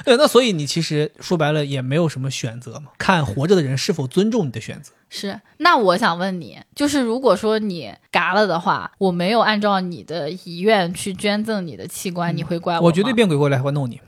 [0.05, 4.93] 对，那所以你其实说白了也没有什么选择嘛，看活着的人是否尊重你的选择。
[5.11, 12.81] 是，那我想问你，就是如果说你嘎了的话，我没有按照你的遗愿去捐赠你的器官，你会怪吗？
[12.81, 14.01] 我绝对变鬼过来会弄你，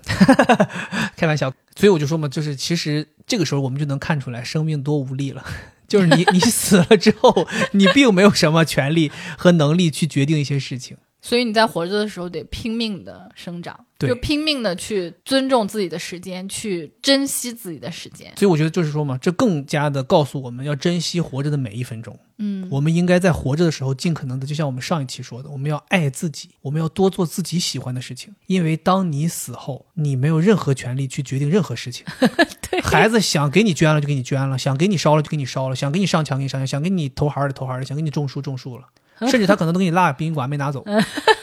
[1.17, 1.53] 开玩笑。
[1.77, 5.45] 所以我就说嘛，就是其实这个时候我们就能看出来生命多无力了。
[5.87, 10.97] 就是你你死了之后，你并没有什么权利和能力去决定一些事情。
[11.23, 18.33] 所以你在活着的时候得拼命的生长，对就拼命的去尊重自己的时间，去珍惜自己的时间。
[18.37, 22.19] 所以我觉得就是说嘛，这更加的告诉我们要珍惜活着的每一分钟。
[22.39, 28.35] 嗯，我们应该在活着的时候，尽可能的，就像我们上一期说的，我们要爱自己，我们要多做自己喜欢的事情。
[28.47, 32.05] 因为当你死后，你没有任何权利去决定任何事情。
[32.69, 38.85] 对，孩子想给你捐了就给你捐了，想给你烧了就给你烧了，想给你上墙给你上墙，想给你投孩儿的投孩儿的，想给你种树种树了，
[39.31, 40.85] 甚至他可能都给你落殡仪馆没拿走，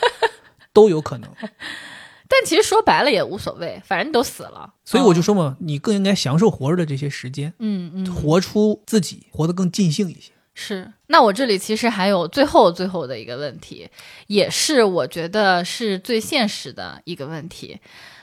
[0.72, 1.28] 都有可能。
[2.36, 4.74] 但其实说白了也无所谓，反正你都死了。
[4.84, 10.32] 所以我就哦说嘛，你更应该享受活着的这些时间，嗯嗯，活出自己，活得更尽兴一些。
[10.56, 13.90] 是，那我这里其实还有最后最后的一个问题，
[14.28, 17.80] 也是我觉得是最现实的一个问题，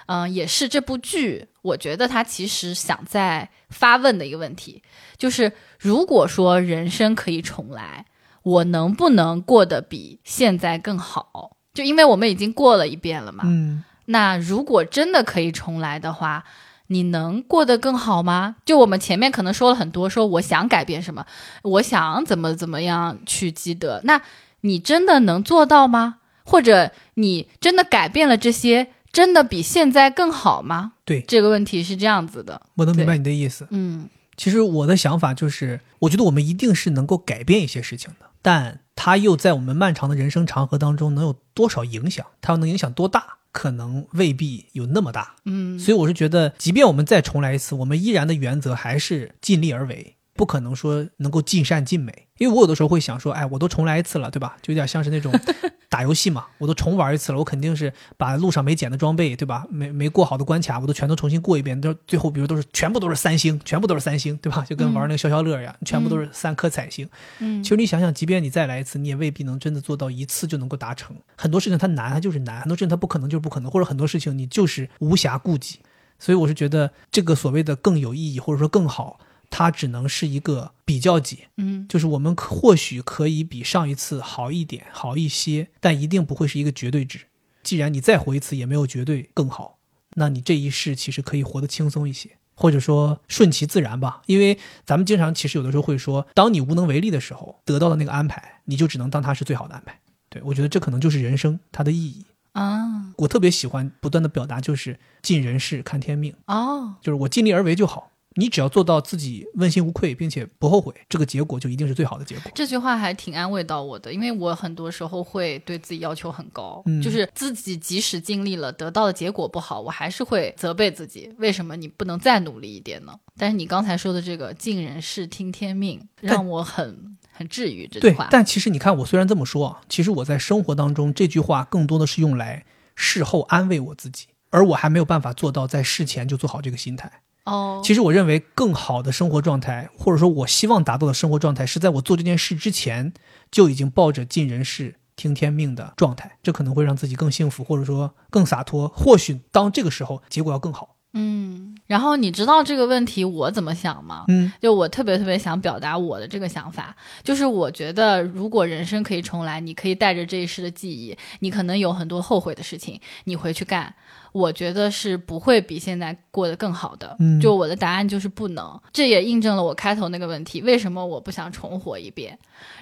[0.06, 4.82] 嗯、也是这部剧我觉得它其实想在发问的一个问题，
[5.16, 8.06] 就是如果说人生可以重来，
[8.42, 11.56] 我能不能过得比现在更好？
[11.74, 16.44] 就因为我们已经过了一遍了嘛，嗯，那如果真的可以重来的话，
[16.88, 18.56] 你能过得更好吗？
[18.64, 21.24] 就我们前面可能说了很多，说我想改变什么，
[21.62, 24.20] 我想怎么怎么样去积德，那
[24.62, 26.16] 你真的能做到吗？
[26.44, 30.94] 或者你真的改变了这些，真的比现在更好吗？
[31.04, 33.68] 对这个问题是这样子的，我能明白你的意思。
[33.70, 42.24] 嗯其实我的想法就是，我觉得我们一定是能够改变一些事情的，但它又在我们漫长的人生长河当中能有多少影响？
[42.40, 43.36] 它又能影响多大？
[43.52, 45.36] 可能未必有那么大。
[45.44, 52.28] 嗯所以我是觉得，即便我们再重来一次，我们依然的原则还是尽力而为，不可能说能够尽善尽美。
[52.40, 54.56] 因为我有的时候会想说，哎，我都重来一次了，对吧？
[54.62, 55.30] 就有点像是那种
[55.90, 59.66] 打游戏嘛，我都重玩一次了，我肯定是把路上没捡的装备，对吧？
[59.68, 61.78] 没没过好的关卡，我都全都重新过一遍。
[61.78, 64.64] 都最后，比如都是全部都是三星，全部都是三星，对吧？
[64.66, 67.06] 就跟玩那个消消乐一样，全部都是三颗彩星。
[67.40, 71.14] 嗯其实你想想，即便你再来一次，你也未必能真的做到一次就能够达成。
[71.36, 75.80] 很多事情它难，它就是难；很多事情它不可能就是不可能，或者很多事情你就是无暇顾及。
[76.18, 79.18] 所以我是觉得这个所谓的更有意义，或者说更好，
[79.50, 87.26] 它只能是一个比较级，嗯就是我们可或许可以比上一次好一点，好一些，但一定不会是一个绝对值。
[87.62, 89.78] 既然你再活一次也没有绝对更好，
[90.14, 94.22] 那你这一世其实可以活得轻松一些，或者说顺其自然吧。
[94.26, 100.00] 因为咱们经常其实有的时候会说，当你无能为力的时候，得到的那个安排，你就只能当它是最好的安排。
[100.30, 102.24] 对我觉得这可能就是人生它的意义。
[102.52, 108.10] 啊我特别喜欢不断的表达，就是尽人事看天命，哦就是我尽力而为就好。
[108.40, 112.50] 你只要做到自己问心无愧，并且不后悔，这个结果就一定是最好的结果。
[112.54, 123.12] 这句话还挺安慰到我的，因为我很多时候会对自己要求很高，嗯就是自己即使尽力了，得到的结果不好，我还是会责备自己，为什么你不能再努力一点呢？
[123.36, 127.86] 但是你刚才说的这个“尽人事，听天命”，让我很很治愈。
[127.86, 132.64] 这句对话，，但其实你看，我虽然这么说啊，其实我在生活当中这句话更多的是用来
[132.94, 137.10] 事后安慰我自己，而我还没有办法做到在事前就做好这个心态。
[137.44, 143.12] 哦，其实我认为更好的生活状态，或者说我希望达到的生活状态，是在我做这件事之前
[143.50, 144.96] 就已经抱着尽人事。
[145.16, 148.88] 听天命的状态，这可能会让自己更幸福，或者说更洒脱。
[148.88, 150.96] 或许当这个时候，结果要更好。
[151.12, 154.24] 嗯，然后你知道这个问题我怎么想吗？
[154.28, 163.94] 嗯就我特别特别想表达我的这个想法，就是我觉得如果人生可以重来，你可以带着这一世的记忆，你可能有很多后悔的事情，你回去干，
[164.32, 167.16] 我觉得是不会比现在过得更好的。
[167.18, 172.38] 嗯就我的答案就是不能，这也印证了我开头那个问题，为什么我不想重活一遍，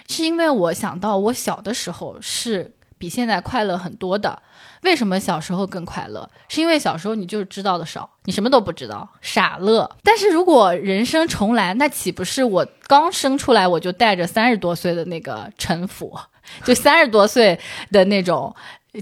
[0.08, 4.42] 是因为我想到我小的时候是比现在快乐很多的。
[4.82, 6.30] 为什么小时候更快乐？
[6.48, 9.90] 是因为小时候你就是知道的少，你什么都不知道，傻乐。
[10.04, 16.16] 但是如果人生重来，那岂不是我刚生出来我就带着三十多岁的那个城府，
[16.64, 17.58] 就三十多岁
[17.90, 18.54] 的那种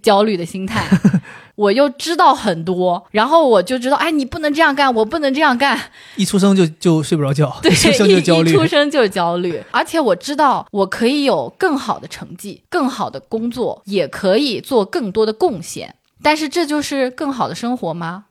[0.03, 0.83] 焦虑的心态？
[1.57, 5.79] 我又知道很多，然后我就知道，哎，你不能这样干，我不能这样干，
[6.17, 8.55] 一出生就就睡不着觉， 对，一出生一就焦虑一。
[8.55, 15.95] 出生就焦虑，而且我知道我可以有更好的成绩、更好的工作，也可以做更多的贡献。
[16.23, 18.25] 但是这就是更好的生活吗？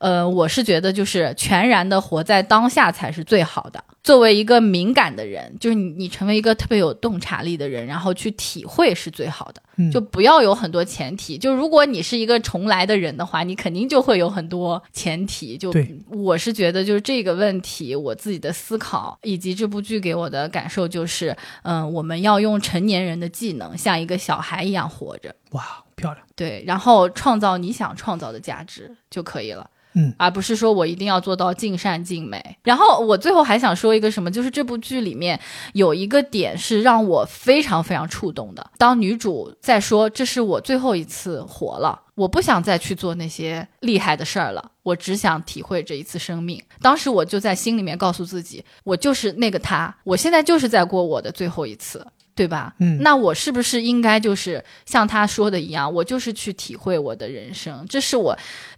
[0.00, 3.84] 呃，我是觉得就是全然的活在当下才是最好的。
[4.02, 9.62] 作为一个敏感的人，就是你你成为一个特别有洞察力的人，然后去体会是最好的。
[9.76, 11.36] 嗯就不要有很多前提。
[11.36, 15.58] 就如果你是一个重来的人的话，你肯定就会有很多前提。
[15.58, 15.70] 就
[16.08, 25.62] 我是觉得，就是这个问题，我自己的思考以及这部剧给我的感受就是，嗯、我们要用成年人的技能，像一个小孩一样活着，哇，
[25.94, 26.24] 漂亮。
[26.34, 29.68] 对，然后创造你想创造的价值就可以了。
[29.94, 32.42] 嗯，而不是说我一定要做到尽善尽美。
[32.62, 35.38] 然后我最后还想说一个什么，就是这部剧里面
[35.72, 38.70] 有一个点是让我非常非常触动的。
[38.78, 46.62] 当女主在说这是我最后一次活了，我不想再去做那些厉害的事儿了，我只想体会这一次生命。
[46.80, 52.06] 当时我就在心里面告诉自己，我就是那个他，我现在就是在过我的最后一次。
[52.32, 52.72] 对吧？
[52.78, 58.34] 嗯那我是不是应该就是像他说的一样，我就是去体会我的人生，这是我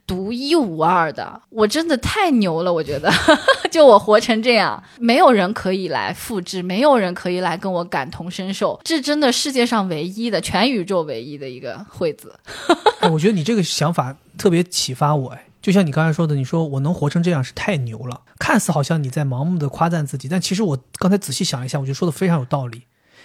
[0.06, 3.10] 独一无二的，我真的太牛了，我觉得，
[3.70, 12.38] 就我活成这样，没有人可以来复制，没有人可以来跟我感同身受，这真的世界上唯一的，全宇宙唯一的一个惠子。
[13.00, 15.30] 哎，我觉得你这个想法特别启发我。
[15.30, 22.82] 哎，就像你刚才说的，你说我能活成这样是太牛了，看似好像你在盲目的夸赞自己，但其实我刚才仔细想一下，我觉得说的非常有道理。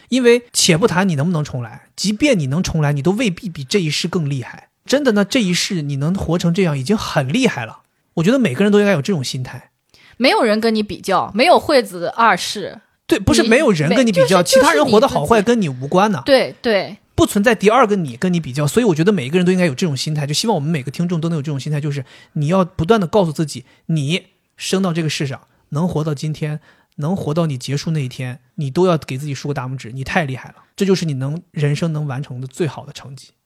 [0.10, 4.70] 因为且不谈你能不能重来，即便你能重来，你都未必比这一世更厉害。
[4.88, 7.82] 真的呢，这一世你能活成这样已经很厉害了。
[8.16, 9.72] 我觉得每个人都应该有这种心态。
[10.18, 16.24] 没有人跟你比较，没有惠子二世，对，不是没有人跟你比较，就是其他人活得好坏跟你无关呢。
[16.26, 26.60] 对对不存在第二个你跟你比较，所以我觉得每一个人都应该有这种心态，就希望我们每个听众都能有这种心态，就是你要不断的告诉自己，你生到这个世上，能活到今天，
[26.98, 33.37] 能活到你结束那一天，你都要给自己竖个大拇指，你太厉害了，这就是你能人生能完成的最好的成绩，对，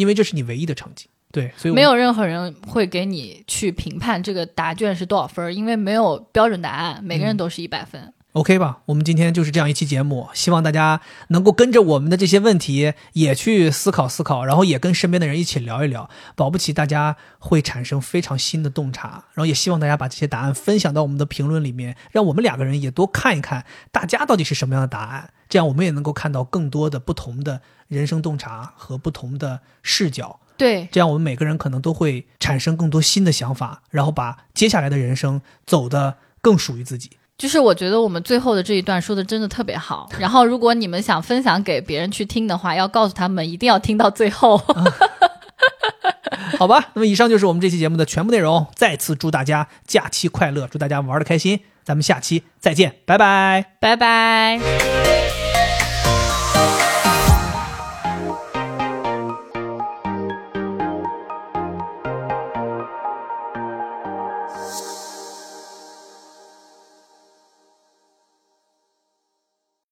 [0.00, 1.06] 因为这是你唯一的成绩。
[1.32, 8.12] 对，所以没有任何人会给你去评判这个答卷是多少分，因为没有标准答案，每个人都是一百分。
[8.32, 8.78] OK 吧？
[8.86, 19.24] 我们今天就是这样一期节目，希望大家能够跟着我们的这些问题也去思考思考，然后也跟身边的人一起聊一聊，保不齐大家会产生非常新的洞察。
[19.34, 30.40] 然后也希望大家把这些答案分享到我们的评论里面，让我们两个人也多看一看大家到底是什么样的答案，这样我们也能够看到更多的不同的人生洞察和不同的视角。
[30.56, 37.10] 对，这样我们每个人可能都会产生更多新的想法，然后把接下来的人生走得更属于自己。
[37.36, 40.08] 就是我觉得我们最后的这一段说的真的特别好。
[40.18, 44.60] 然后，如果你们想分享给别人去听的话，要告诉他们一定要听到最后。
[46.58, 48.66] 好吧，那么以上就是我们这期节目的全部内容。
[48.74, 51.60] 再次祝大家假期快乐，祝大家玩的开心。
[51.82, 53.64] 咱们下期再见，拜拜。
[53.80, 55.19] 拜拜。